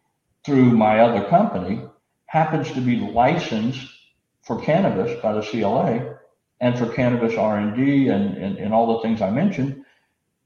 [0.45, 1.81] through my other company,
[2.25, 3.87] happens to be licensed
[4.43, 6.17] for cannabis by the CLA
[6.59, 9.85] and for cannabis R&D and, and, and all the things I mentioned,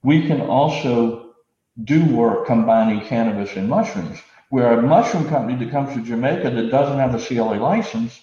[0.04, 1.33] we can also
[1.82, 4.20] do work combining cannabis and mushrooms.
[4.50, 8.20] Where a mushroom company that comes to Jamaica that doesn't have a CLA license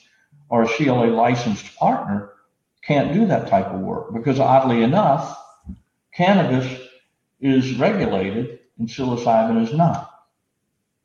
[0.49, 2.33] or a CLA licensed partner
[2.83, 5.37] can't do that type of work because oddly enough,
[6.15, 6.81] cannabis
[7.41, 10.11] is regulated and psilocybin is not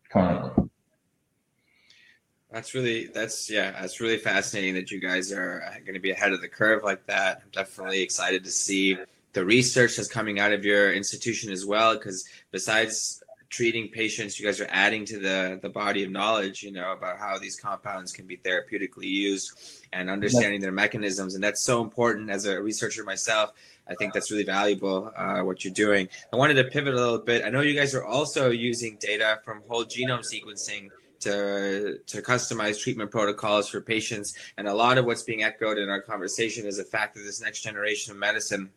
[0.09, 0.69] currently.
[2.51, 6.31] That's really that's yeah, that's really fascinating that you guys are going to be ahead
[6.31, 7.41] of the curve like that.
[7.43, 8.97] I'm definitely excited to see
[9.35, 14.45] the research that's coming out of your institution as well because besides treating patients you
[14.45, 18.11] guys are adding to the the body of knowledge you know about how these compounds
[18.13, 19.51] can be therapeutically used
[19.93, 21.35] and understanding their mechanisms.
[21.35, 22.29] And that's so important.
[22.29, 23.51] As a researcher myself
[23.87, 26.09] i think that's really valuable uh, what you're doing.
[26.33, 27.45] I wanted to pivot a little bit.
[27.45, 32.81] I know you guys are also using data from whole genome sequencing to, to customize
[32.81, 34.33] treatment protocols for patients.
[34.57, 37.41] And a lot of what's being echoed in our conversation is the fact that this
[37.41, 38.71] next generation of medicine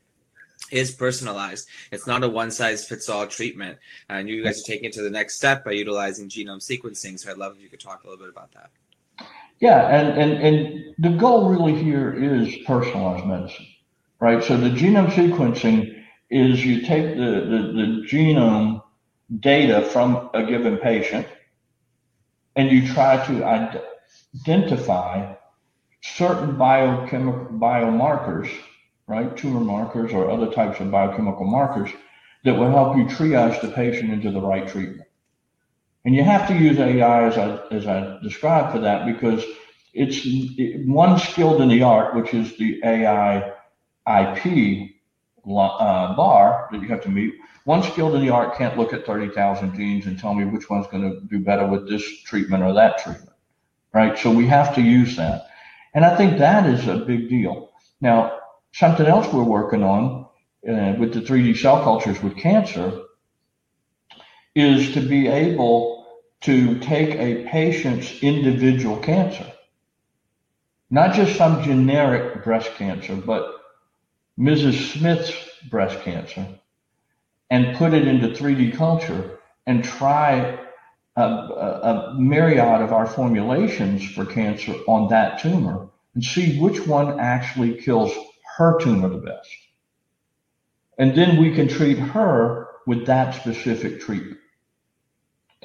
[0.71, 1.69] is personalized.
[1.93, 3.79] It's not a one size fits all treatment.
[4.09, 7.19] And you guys are taking it to the next step by utilizing genome sequencing.
[7.19, 8.71] So I'd love if you could talk a little bit about that.
[9.61, 13.67] Yeah, and, and, and the goal really here is personalized medicine,
[14.21, 14.43] right?
[14.43, 18.83] So the genome sequencing is you take the, the, the genome
[19.41, 21.27] data from a given patient
[22.55, 25.35] and you try to identify
[26.03, 28.51] certain biochemical biomarkers
[29.09, 29.37] right?
[29.37, 31.91] Tumor markers or other types of biochemical markers
[32.45, 35.09] that will help you triage the patient into the right treatment.
[36.05, 39.45] And you have to use AI as I, as I described for that because
[39.93, 40.27] it's
[40.87, 43.53] one skilled in the art, which is the AI
[44.07, 44.91] IP
[45.47, 47.35] uh, bar that you have to meet.
[47.65, 50.87] One skilled in the art can't look at 30,000 genes and tell me which one's
[50.87, 53.33] going to do better with this treatment or that treatment,
[53.93, 54.17] right?
[54.19, 55.49] So we have to use that.
[55.95, 57.73] And I think that is a big deal.
[58.01, 58.38] Now,
[58.73, 60.27] Something else we're working on
[60.69, 63.03] uh, with the 3D cell cultures with cancer
[64.55, 66.07] is to be able
[66.41, 69.47] to take a patient's individual cancer,
[70.91, 73.55] not just some generic breast cancer, but
[74.39, 74.93] Mrs.
[74.93, 75.33] Smith's
[75.69, 76.47] breast cancer,
[77.51, 80.59] and put it into 3D culture and try
[81.17, 86.87] a, a, a myriad of our formulations for cancer on that tumor and see which
[86.87, 88.13] one actually kills
[88.59, 89.49] her tumor the best.
[90.99, 94.41] And then we can treat her with that specific treatment.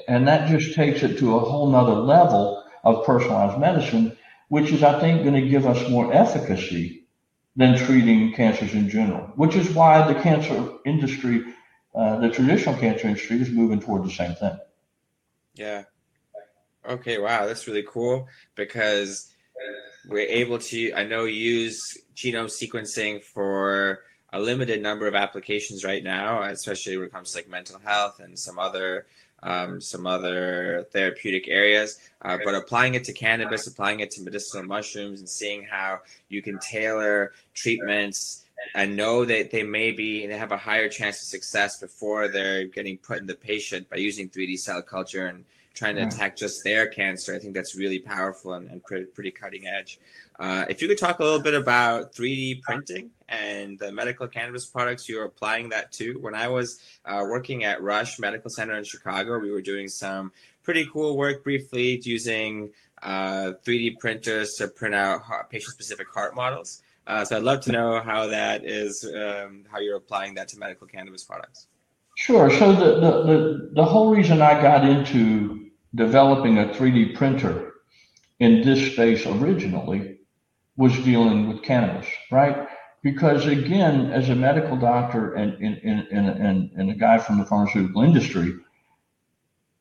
[0.08, 4.16] And that just takes it to a whole nother level of personalized medicine,
[4.50, 7.08] which is, I think, going to give us more efficacy
[7.56, 11.44] than treating cancers in general, which is why the cancer industry,
[11.96, 14.58] uh, the traditional cancer industry, is moving toward the same thing.
[15.56, 15.84] Yeah.
[16.88, 17.18] Okay.
[17.18, 17.48] Wow.
[17.48, 19.34] That's really cool because
[20.08, 21.82] we're able to, I know, use
[22.16, 24.00] genome sequencing for
[24.32, 28.20] a limited number of applications right now, especially when it comes to like mental health
[28.20, 29.06] and some other
[29.44, 32.00] um, some other therapeutic areas.
[32.22, 36.42] Uh, but applying it to cannabis, applying it to medicinal mushrooms, and seeing how you
[36.42, 41.22] can tailor treatments and know that they may be and they have a higher chance
[41.22, 45.44] of success before they're getting put in the patient by using 3D cell culture and
[45.74, 47.34] trying to attack just their cancer.
[47.34, 50.00] I think that's really powerful and, and pretty, pretty cutting edge.
[50.40, 54.66] Uh, if you could talk a little bit about 3D printing and the medical cannabis
[54.66, 56.20] products you're applying that to.
[56.20, 60.32] When I was uh, working at Rush Medical Center in Chicago, we were doing some
[60.64, 66.82] pretty cool work briefly using uh, 3D printers to print out patient specific heart models.
[67.06, 70.58] Uh, so I'd love to know how that is, um, how you're applying that to
[70.58, 71.68] medical cannabis products.
[72.15, 72.49] Sure.
[72.52, 77.73] So the, the, the, the whole reason I got into developing a 3D printer
[78.39, 80.19] in this space originally
[80.78, 82.67] was dealing with cannabis, right?
[83.04, 85.78] Because again, as a medical doctor and, and,
[86.12, 88.54] and, and, and a guy from the pharmaceutical industry,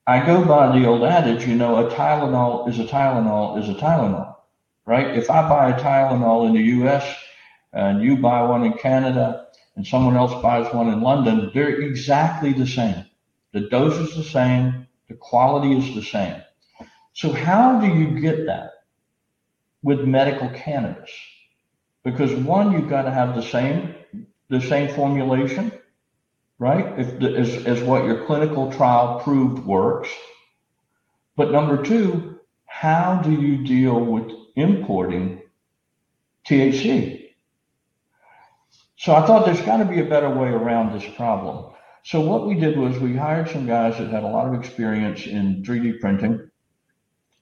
[0.07, 3.75] I go by the old adage, you know, a Tylenol is a Tylenol is a
[3.75, 4.35] Tylenol,
[4.85, 5.17] right?
[5.17, 7.07] If I buy a Tylenol in the US
[7.73, 12.53] and you buy one in Canada and someone else buys one in London, they're exactly
[12.53, 13.05] the same.
[13.53, 16.43] The dose is the same, the quality is the same.
[17.15, 18.71] So, how do you get that
[19.83, 21.11] with medical cannabis?
[22.05, 23.95] Because one, you've got to have the same
[24.49, 25.73] the same formulation,
[26.59, 26.99] right?
[26.99, 30.11] If the, as, as what your clinical trial proved works.
[31.37, 35.41] But number two, how do you deal with importing
[36.47, 37.22] THC?
[39.03, 41.73] So I thought there's got to be a better way around this problem.
[42.05, 45.27] So what we did was we hired some guys that had a lot of experience
[45.27, 46.49] in 3D printing.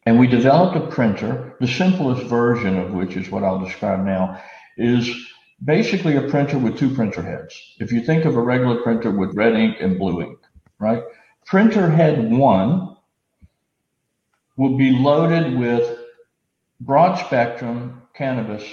[0.06, 4.42] And we developed a printer, the simplest version of which is what I'll describe now,
[4.78, 5.14] is
[5.62, 7.54] basically a printer with two printer heads.
[7.78, 10.38] If you think of a regular printer with red ink and blue ink,
[10.78, 11.02] right?
[11.44, 12.96] Printer head one
[14.56, 15.98] will be loaded with
[16.80, 18.64] broad spectrum cannabis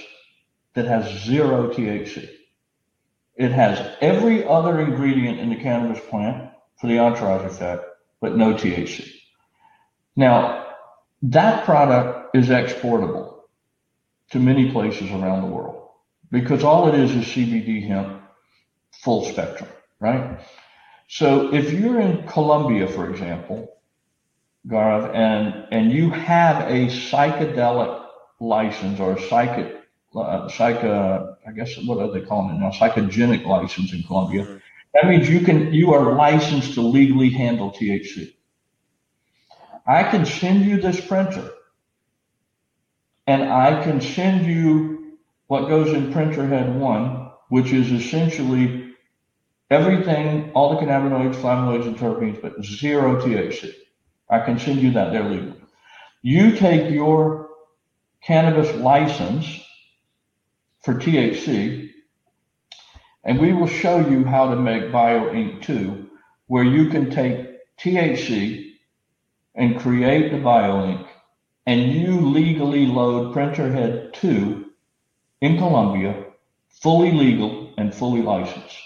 [0.74, 2.37] that has zero THC.
[3.38, 7.84] It has every other ingredient in the cannabis plant for the entourage effect,
[8.20, 9.10] but no THC.
[10.16, 10.66] Now,
[11.24, 13.44] that product is exportable
[14.32, 15.90] to many places around the world
[16.32, 18.22] because all it is is CBD hemp
[18.92, 19.70] full spectrum,
[20.00, 20.40] right?
[21.08, 23.70] So if you're in Colombia, for example,
[24.68, 28.06] Gaurav, and and you have a psychedelic
[28.40, 29.78] license or a psychic,
[30.16, 32.72] uh, psych, uh, I guess what are they calling it now?
[32.72, 34.62] Psychogenic license in Colombia.
[34.94, 38.34] That means you can you are licensed to legally handle THC.
[39.88, 41.50] I can send you this printer,
[43.26, 45.18] and I can send you
[45.48, 48.94] what goes in printer head one, which is essentially
[49.70, 53.72] everything, all the cannabinoids, flavonoids, and terpenes, but zero THC.
[54.30, 55.14] I can send you that.
[55.14, 55.56] They're legal.
[56.22, 57.48] You take your
[58.22, 59.64] cannabis license
[60.84, 61.90] for THC,
[63.24, 66.10] and we will show you how to make BioInk 2,
[66.48, 68.74] where you can take THC
[69.56, 71.06] and create the BioInk,
[71.66, 74.66] and you legally load Printerhead 2
[75.42, 76.26] in Colombia,
[76.70, 78.78] fully legal and fully licensed.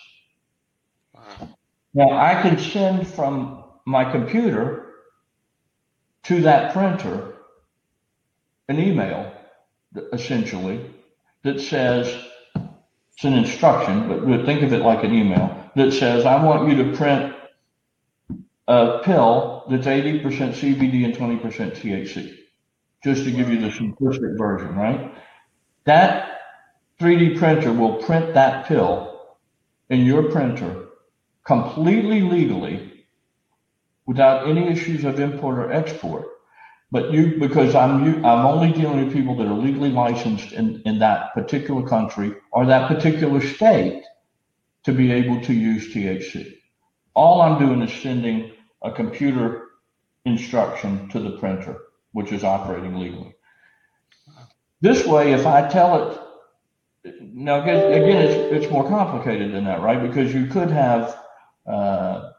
[1.94, 4.94] Now, I can send from my computer
[6.24, 7.34] to that printer
[8.70, 9.34] an email,
[10.14, 10.90] essentially,
[11.44, 12.08] that says,
[13.14, 16.84] it's an instruction, but think of it like an email, that says, I want you
[16.84, 17.36] to print
[18.68, 21.42] a pill that's 80% CBD and 20%
[21.76, 22.38] THC,
[23.04, 25.14] just to give you the simplistic version, right?
[25.86, 26.40] That
[27.00, 29.38] 3D printer will print that pill
[29.90, 30.86] in your printer
[31.44, 33.06] completely legally
[34.06, 36.28] without any issues of import or export.
[36.92, 41.00] But you, because I'm I'm only dealing with people that are legally licensed in, in
[41.00, 44.04] that particular country or that particular state
[44.84, 46.58] to be able to use THC.
[47.14, 49.68] All I'm doing is sending a computer
[50.26, 51.78] instruction to the printer,
[52.12, 53.36] which is operating legally.
[54.82, 56.12] This way, if I tell
[57.04, 60.02] it, now again, it's, it's more complicated than that, right?
[60.02, 61.18] Because you could have
[61.66, 62.31] uh,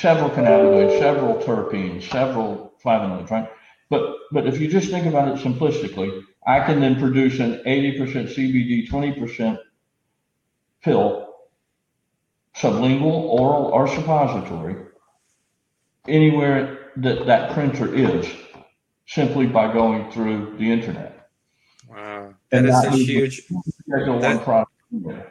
[0.00, 3.48] several cannabinoids, several terpenes, several flavonoids, right?
[3.88, 8.34] But but if you just think about it simplistically, I can then produce an 80%
[8.34, 9.58] CBD, 20%
[10.82, 11.34] pill,
[12.56, 14.76] sublingual, oral, or suppository,
[16.08, 18.28] anywhere that that printer is,
[19.06, 21.28] simply by going through the internet.
[21.88, 23.48] Wow, that and is such huge.
[23.86, 25.30] That,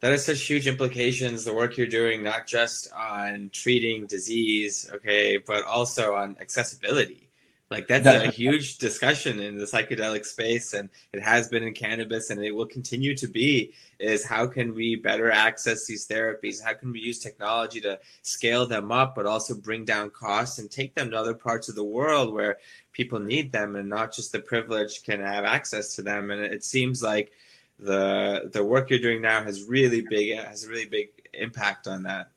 [0.00, 5.36] that has such huge implications the work you're doing not just on treating disease okay
[5.38, 7.28] but also on accessibility.
[7.70, 12.30] Like that's a huge discussion in the psychedelic space and it has been in cannabis
[12.30, 16.62] and it will continue to be is how can we better access these therapies?
[16.64, 20.70] How can we use technology to scale them up but also bring down costs and
[20.70, 22.56] take them to other parts of the world where
[22.92, 26.30] people need them and not just the privileged can have access to them?
[26.30, 27.32] And it seems like
[27.78, 32.02] the the work you're doing now has really big has a really big impact on
[32.04, 32.30] that.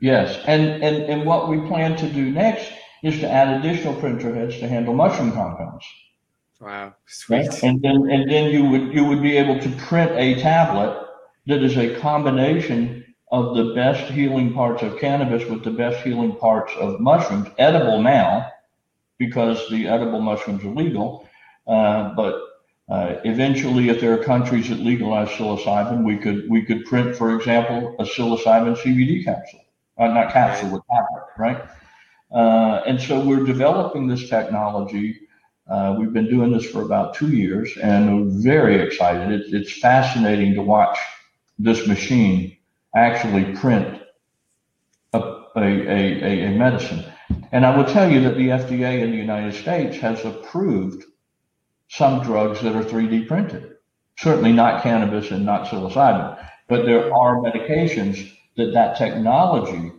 [0.00, 2.70] Yes, and and and what we plan to do next
[3.02, 5.84] is to add additional printer heads to handle mushroom compounds.
[6.60, 7.48] Wow, sweet.
[7.48, 7.62] Right?
[7.62, 11.06] And then and then you would you would be able to print a tablet
[11.46, 16.34] that is a combination of the best healing parts of cannabis with the best healing
[16.36, 18.50] parts of mushrooms, edible now,
[19.18, 21.28] because the edible mushrooms are legal.
[21.66, 22.40] Uh, but
[22.88, 27.36] uh, eventually, if there are countries that legalize psilocybin, we could we could print, for
[27.36, 29.60] example, a psilocybin CBD capsule,
[29.98, 31.68] uh, not capsule, but tablet, right?
[32.32, 35.20] Uh, and so we're developing this technology.
[35.68, 39.32] Uh, we've been doing this for about two years, and we're very excited.
[39.32, 40.98] It, it's fascinating to watch
[41.58, 42.56] this machine
[42.94, 44.00] actually print
[45.12, 45.18] a,
[45.56, 47.04] a, a, a medicine.
[47.52, 51.04] And I will tell you that the FDA in the United States has approved
[51.88, 53.76] some drugs that are 3D printed.
[54.18, 59.92] Certainly not cannabis and not psilocybin, but there are medications that that technology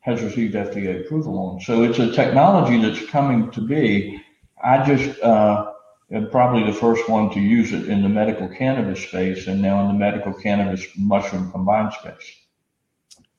[0.00, 1.60] has received FDA approval on.
[1.60, 4.22] So it's a technology that's coming to be.
[4.62, 5.72] I just uh,
[6.12, 9.80] am probably the first one to use it in the medical cannabis space and now
[9.82, 12.36] in the medical cannabis mushroom combined space.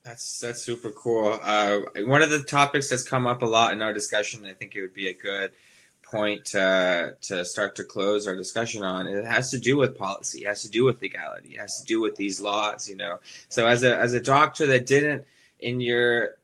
[0.03, 1.39] That's that's super cool.
[1.41, 4.75] Uh, one of the topics that's come up a lot in our discussion, I think
[4.75, 5.51] it would be a good
[6.15, 10.43] point to, to start to close our discussion on it has to do with policy
[10.43, 13.19] it has to do with legality it has to do with these laws you know?
[13.49, 15.25] So as a as a doctor that didn't
[15.59, 16.35] in your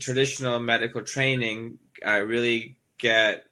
[0.00, 3.44] traditional medical training uh, really get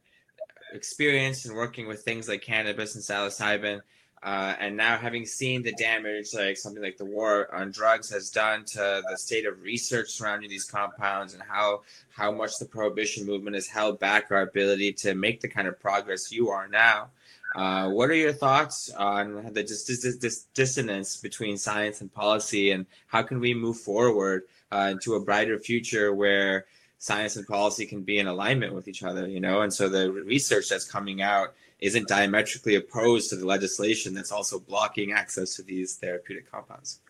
[0.73, 3.81] experience in working with things like cannabis and psilocybin,
[4.23, 8.31] uh, and now having seen the damage like something like the war on drugs has
[8.31, 13.27] done to the state of research surrounding these compounds and how how much the prohibition
[13.27, 17.09] movement has held back our ability to make the kind of progress you are now.
[17.57, 22.71] Uh, what are your thoughts on the dis- dis- dis- dissonance between science and policy
[22.71, 26.65] and how can we move forward uh, into a brighter future where
[27.03, 30.13] science and policy can be in alignment with each other you know and so the
[30.13, 35.63] research that's coming out isn't diametrically opposed to the legislation that's also blocking access to
[35.63, 37.01] these therapeutic compounds.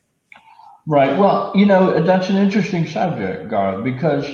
[0.86, 1.16] Right.
[1.16, 4.26] Well, you know, that's an interesting subject, Gaurav, because,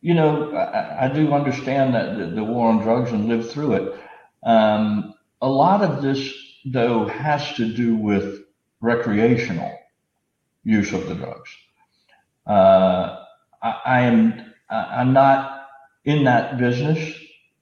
[0.00, 3.72] you know, I, I do understand that the, the, war on drugs and live through
[3.74, 4.00] it.
[4.44, 5.12] Um,
[5.42, 6.32] a lot of this,
[6.64, 8.44] though, has to do with
[8.80, 9.76] recreational
[10.62, 11.50] use of the drugs.
[12.46, 13.24] Uh,
[13.60, 15.66] I, I am I'm not
[16.04, 17.14] in that business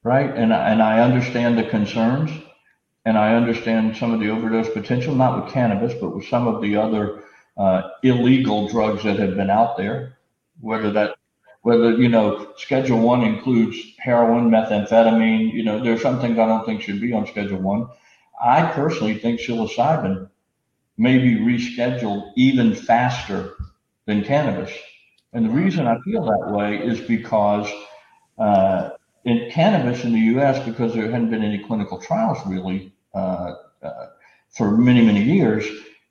[0.06, 0.30] right?
[0.36, 2.30] And and I understand the concerns,
[3.04, 6.62] and I understand some of the overdose potential, not with cannabis, but with some of
[6.62, 7.24] the other
[7.56, 10.16] uh, illegal drugs that have been out there.
[10.60, 11.16] Whether that,
[11.62, 15.52] whether you know, Schedule One includes heroin, methamphetamine.
[15.52, 17.88] You know, there's some things I don't think should be on Schedule One.
[18.40, 20.30] I personally think psilocybin
[20.96, 23.54] may be rescheduled even faster
[24.06, 24.70] than cannabis.
[25.32, 27.70] And the reason I feel that way is because
[28.38, 28.90] uh,
[29.24, 34.06] in cannabis in the U.S., because there hadn't been any clinical trials really uh, uh,
[34.50, 35.66] for many, many years,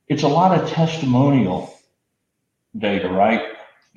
[0.07, 1.73] it's a lot of testimonial
[2.77, 3.41] data, right?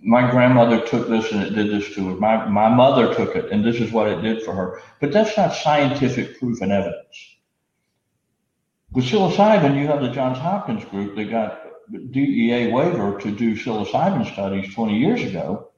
[0.01, 2.15] My grandmother took this and it did this to her.
[2.15, 4.81] My, my mother took it and this is what it did for her.
[5.01, 7.37] But that's not scientific proof and evidence.
[8.93, 14.31] With psilocybin, you have the Johns Hopkins group that got DEA waiver to do psilocybin
[14.33, 15.69] studies 20 years ago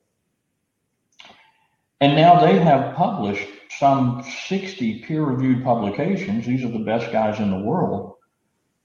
[2.01, 3.47] and now they have published
[3.79, 6.47] some 60 peer reviewed publications.
[6.47, 8.17] These are the best guys in the world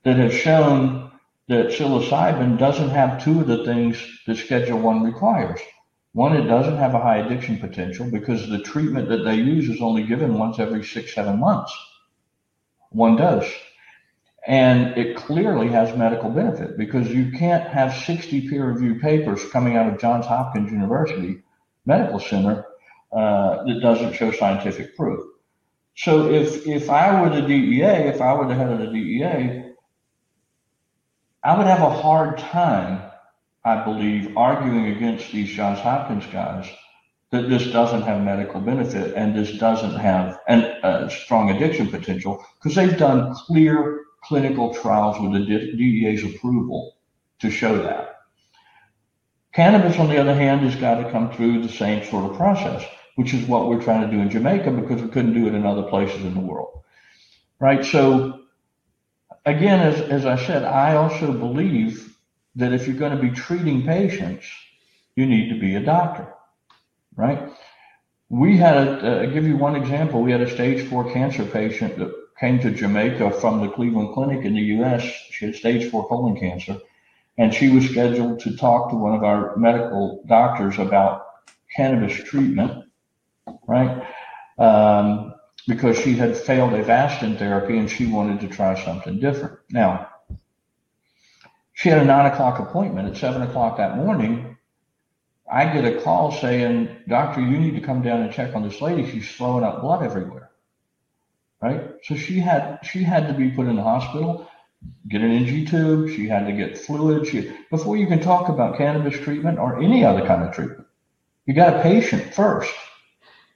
[0.04, 1.12] that have shown
[1.48, 3.98] that psilocybin doesn't have two of the things
[4.28, 5.60] that Schedule One requires.
[6.12, 9.82] One, it doesn't have a high addiction potential because the treatment that they use is
[9.82, 11.74] only given once every six, seven months,
[12.90, 13.52] one dose.
[14.48, 19.76] And it clearly has medical benefit because you can't have 60 peer reviewed papers coming
[19.76, 21.42] out of Johns Hopkins University
[21.86, 22.66] Medical Center
[23.12, 25.26] uh, that doesn't show scientific proof.
[25.98, 29.74] So if if I were the DEA, if I were the head of the DEA,
[31.44, 33.02] I would have a hard time,
[33.64, 36.68] I believe, arguing against these Johns Hopkins guys
[37.32, 42.76] that this doesn't have medical benefit and this doesn't have a strong addiction potential because
[42.76, 46.98] they've done clear clinical trials with the DEA's approval
[47.40, 48.22] to show that.
[49.54, 52.86] Cannabis, on the other hand, has got to come through the same sort of process
[53.16, 55.66] which is what we're trying to do in Jamaica because we couldn't do it in
[55.66, 56.84] other places in the world.
[57.60, 57.84] Right.
[57.84, 58.42] So
[59.46, 62.14] again, as, as I said, I also believe
[62.56, 64.46] that if you're going to be treating patients,
[65.16, 66.34] you need to be a doctor.
[67.16, 67.50] Right.
[68.28, 70.22] We had a, uh, give you one example.
[70.22, 74.46] We had a stage four cancer patient that came to Jamaica from the Cleveland Clinic
[74.46, 75.04] in the U.S.
[75.32, 76.78] She had stage four colon cancer,
[77.38, 81.26] and she was scheduled to talk to one of our medical doctors about
[81.76, 82.86] cannabis treatment
[83.68, 84.08] right?
[84.58, 85.34] Um,
[85.68, 89.58] because she had failed Avastin therapy and she wanted to try something different.
[89.70, 90.10] Now,
[91.74, 94.58] she had a nine o'clock appointment at seven o'clock that morning.
[95.52, 98.82] I get a call saying, Doctor, you need to come down and check on this
[98.82, 99.10] lady.
[99.10, 100.45] She's throwing up blood everywhere.
[101.66, 101.82] Right?
[102.04, 104.48] So she had she had to be put in the hospital,
[105.08, 107.28] get an NG tube, she had to get fluid.
[107.28, 110.88] She, before you can talk about cannabis treatment or any other kind of treatment,
[111.46, 112.72] you got a patient first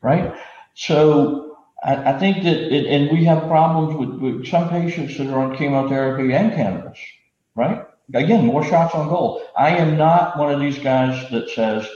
[0.01, 0.35] right?
[0.75, 5.27] So I, I think that, it, and we have problems with, with some patients that
[5.27, 6.99] are on chemotherapy and cannabis,
[7.55, 7.85] right?
[8.13, 9.43] Again, more shots on goal.
[9.57, 11.87] I am not one of these guys that says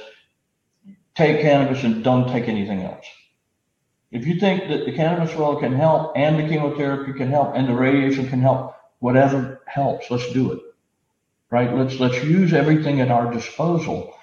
[1.16, 3.06] take cannabis and don't take anything else.
[4.14, 7.68] If you think that the cannabis oil can help and the chemotherapy can help and
[7.68, 10.60] the radiation can help, whatever helps, let's do it.
[11.50, 11.76] Right?
[11.76, 14.14] Let's let's use everything at our disposal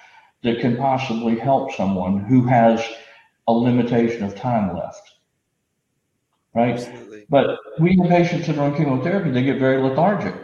[0.43, 2.81] that can possibly help someone who has
[3.49, 5.11] a limitation of time left.
[6.55, 6.75] Right?
[6.75, 7.25] Absolutely.
[7.29, 10.35] But we have patients that are on chemotherapy, they get very lethargic.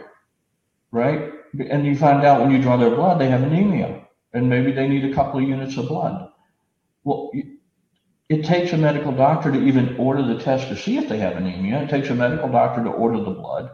[0.90, 1.32] Right?
[1.58, 4.06] And you find out when you draw their blood, they have anemia.
[4.34, 6.30] And maybe they need a couple of units of blood.
[7.04, 7.30] Well,
[8.28, 11.36] it takes a medical doctor to even order the test to see if they have
[11.36, 11.82] anemia.
[11.82, 13.70] It takes a medical doctor to order the blood.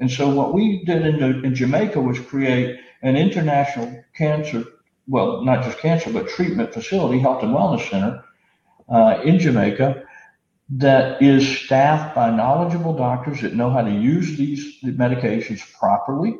[0.00, 4.64] And so what we did in, in Jamaica was create an international cancer,
[5.06, 8.24] well, not just cancer, but treatment facility, health and wellness center
[8.88, 10.04] uh, in Jamaica
[10.70, 16.36] that is staffed by knowledgeable doctors that know how to use these medications properly,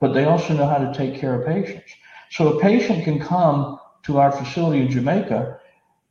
[0.00, 1.92] but they also know how to take care of patients.
[2.30, 5.57] So a patient can come to our facility in Jamaica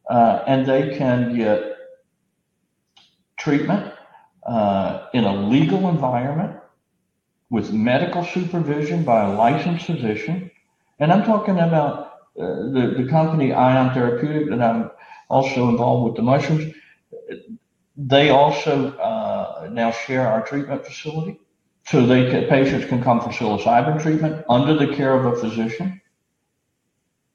[0.09, 1.75] uh, and they can get
[3.37, 3.93] treatment
[4.43, 6.59] uh, in a legal environment
[7.49, 10.51] with medical supervision by a licensed physician.
[10.99, 14.91] And I'm talking about uh, the, the company Aion Therapeutic that I'm
[15.29, 16.73] also involved with the mushrooms.
[17.95, 21.39] They also uh, now share our treatment facility.
[21.85, 26.01] So they can, patients can come for psilocybin treatment under the care of a physician.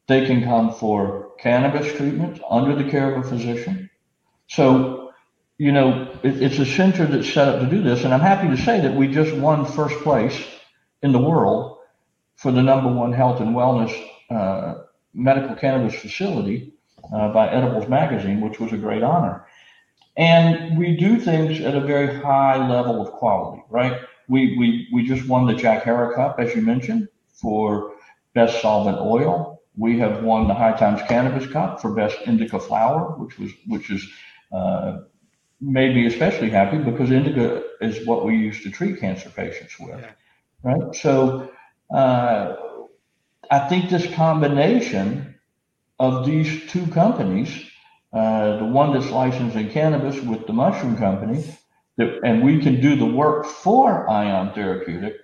[0.09, 3.91] They can come for cannabis treatment under the care of a physician.
[4.49, 5.13] So,
[5.59, 8.05] you know, it, it's a center that's set up to do this.
[8.05, 10.45] And I'm happy to say that we just won first place
[11.03, 11.79] in the world
[12.37, 13.93] for the number one health and wellness
[14.31, 14.83] uh,
[15.15, 16.75] medical cannabis facility
[17.15, 19.47] uh, by Edibles Magazine, which was a great honor.
[20.17, 24.01] And we do things at a very high level of quality, right?
[24.29, 27.95] We, we, we just won the Jack Herer Cup, as you mentioned, for
[28.35, 29.62] best solvent oil.
[29.77, 33.91] We have won the High Times Cannabis Cup for best indica flower, which was which
[33.91, 34.07] is
[34.53, 34.99] uh,
[35.61, 40.01] made me especially happy because indica is what we use to treat cancer patients with,
[40.01, 40.11] yeah.
[40.63, 40.95] right?
[40.95, 41.51] So
[41.93, 42.57] uh,
[43.51, 45.39] I think this combination
[45.99, 47.65] of these two companies,
[48.13, 51.45] uh, the one that's licensed in cannabis with the mushroom company,
[51.97, 55.15] that, and we can do the work for Aion Therapeutic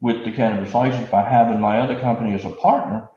[0.00, 3.08] with the cannabis license by having my other company as a partner.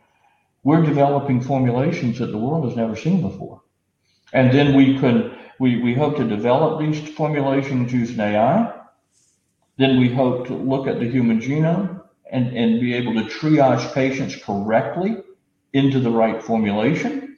[0.63, 3.61] We're developing formulations that the world has never seen before.
[4.31, 8.73] And then we can, we, we hope to develop these formulations using AI.
[9.77, 12.01] Then we hope to look at the human genome
[12.31, 15.17] and, and be able to triage patients correctly
[15.73, 17.37] into the right formulation.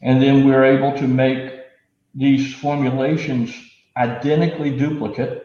[0.00, 1.52] And then we're able to make
[2.14, 3.54] these formulations
[3.96, 5.44] identically duplicate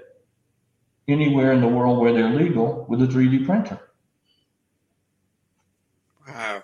[1.08, 3.80] anywhere in the world where they're legal with a 3D printer.
[6.28, 6.64] Wow.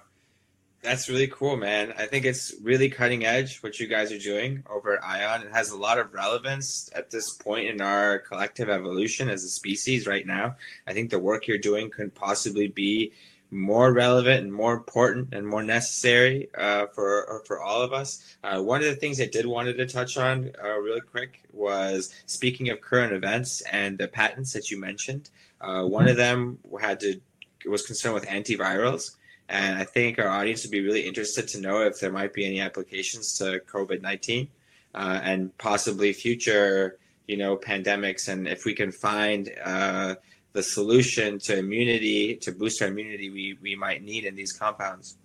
[0.90, 1.94] That's really cool, man.
[2.00, 5.46] I think it's really cutting edge what you guys are doing over at Aion.
[5.46, 9.50] It has a lot of relevance at this point in our collective evolution as a
[9.50, 10.56] species right now.
[10.88, 13.12] I think the work you're doing could possibly be
[13.52, 18.24] more relevant and more important and more necessary uh, for for all of us.
[18.44, 22.12] Uh, one of the things I did wanted to touch on uh, really quick was
[22.26, 25.30] speaking of current events and the patents that you mentioned.
[25.62, 27.22] Uh, one of them had to
[27.68, 29.18] was concerned with antivirals,
[29.50, 32.45] and I think our audience would be really interested to know if there might be
[32.45, 34.47] any applications to COVID nineteen
[34.93, 40.16] uh, and possibly future you know pandemics, and if we can find uh,
[40.54, 45.18] the solution to immunity to boost our immunity we, we might need in these compounds.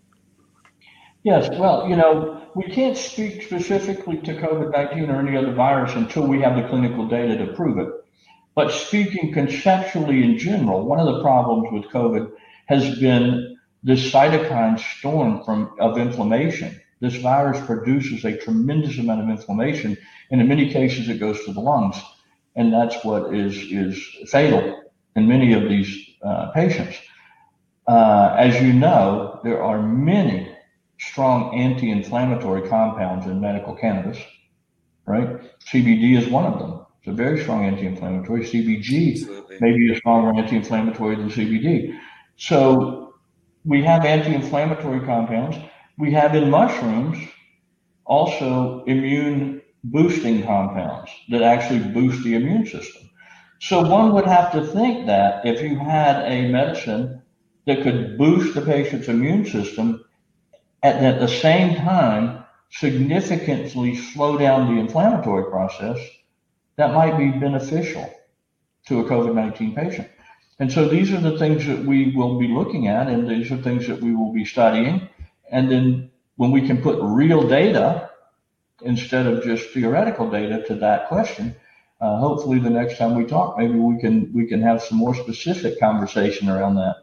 [1.23, 6.27] Yes well you know we can't speak specifically to covid-19 or any other virus until
[6.27, 7.89] we have the clinical data to prove it.
[8.55, 12.31] But speaking conceptually in general one of the problems with covid
[12.67, 13.54] has been
[13.85, 19.97] this cytokine storm from of inflammation this virus produces a tremendous amount of inflammation
[20.31, 21.97] and in many cases it goes to the lungs
[22.57, 24.81] and that's what is is fatal
[25.17, 26.97] in many of these uh, patients.
[27.87, 30.57] Uh, as you know, there are many
[30.99, 34.19] strong anti-inflammatory compounds in medical cannabis,
[35.07, 35.41] right?
[35.71, 36.87] CBD is one of them.
[37.01, 38.41] It's a very strong anti-inflammatory.
[38.41, 39.59] CBG Absolutely.
[39.61, 41.99] may be a stronger anti-inflammatory than CBD.
[42.37, 43.14] So
[43.65, 45.57] we have anti-inflammatory compounds.
[45.97, 47.19] We have in mushrooms
[48.05, 53.11] also immune boosting compounds that actually boost the immune system.
[53.61, 57.23] So one would have to think that if you had a medicine
[57.67, 60.05] that could boost the patient's immune system
[60.83, 65.99] and at the same time significantly slow down the inflammatory process,
[66.77, 68.13] that might be beneficial
[68.87, 70.09] to a COVID 19 patient.
[70.59, 73.57] And so these are the things that we will be looking at, and these are
[73.57, 75.09] things that we will be studying.
[75.51, 78.11] And then when we can put real data
[78.83, 81.57] instead of just theoretical data to that question,
[82.01, 85.15] uh, hopefully the next time we talk, maybe we can we can have some more
[85.15, 86.97] specific conversation around that.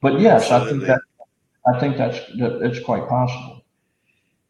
[0.00, 0.90] But yes, Absolutely.
[0.90, 1.00] I think
[1.66, 3.64] that I think that's that it's quite possible.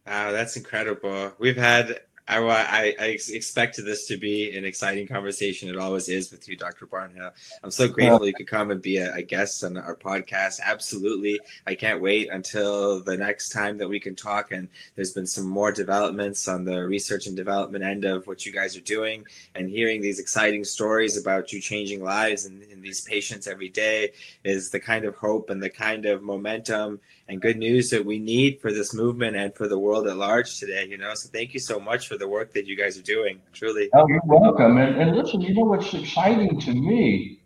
[0.07, 1.33] Wow, that's incredible.
[1.39, 5.69] We've had I, I, I, expected this to be an exciting conversation.
[5.69, 6.87] It always is with you, Dr.
[6.87, 7.31] Barnhill.
[7.63, 10.61] I'm so grateful you could come and be a, a, guest on our podcast.
[10.61, 11.39] Absolutely.
[11.67, 14.53] I can't wait until the next time that we can talk.
[14.53, 18.53] And there's been some more developments on the research and development end of what you
[18.53, 23.03] guys are doing and hearing these exciting stories about you changing lives and, and these
[23.03, 24.13] patients every day
[24.45, 28.19] is the kind of hope and the kind of momentum and good news that we
[28.19, 30.87] need for this movement and for the world at large today.
[30.87, 33.41] You know, so thank you so much for the work that you guys are doing.
[33.53, 33.89] Truly.
[33.95, 34.79] Oh, you're welcome.
[34.79, 37.41] And, and listen, you know what's exciting to me,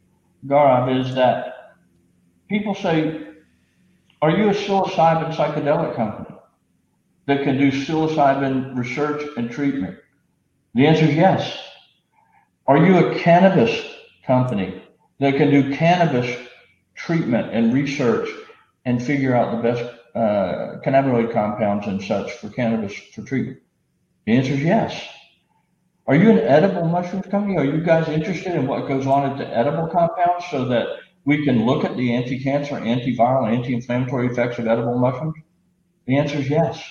[0.46, 1.76] Gaurav, is that
[2.48, 3.26] people say,
[4.20, 6.36] "Are you a psilocybin psychedelic company
[7.26, 9.98] that can do psilocybin research and treatment?"
[10.74, 11.58] The answer is yes.
[12.66, 13.80] Are you a cannabis
[14.26, 14.82] company
[15.20, 16.36] that can do cannabis
[16.94, 18.28] treatment and research
[18.88, 19.82] and figure out the best
[20.14, 23.58] uh, cannabinoid compounds and such for cannabis for treatment?
[24.24, 25.08] The answer is yes.
[26.06, 27.58] Are you an edible mushrooms company?
[27.58, 30.86] Are you guys interested in what goes on at the edible compounds so that
[31.26, 35.34] we can look at the anti-cancer, antiviral, anti-inflammatory effects of edible mushrooms?
[36.06, 36.82] The answer is yes.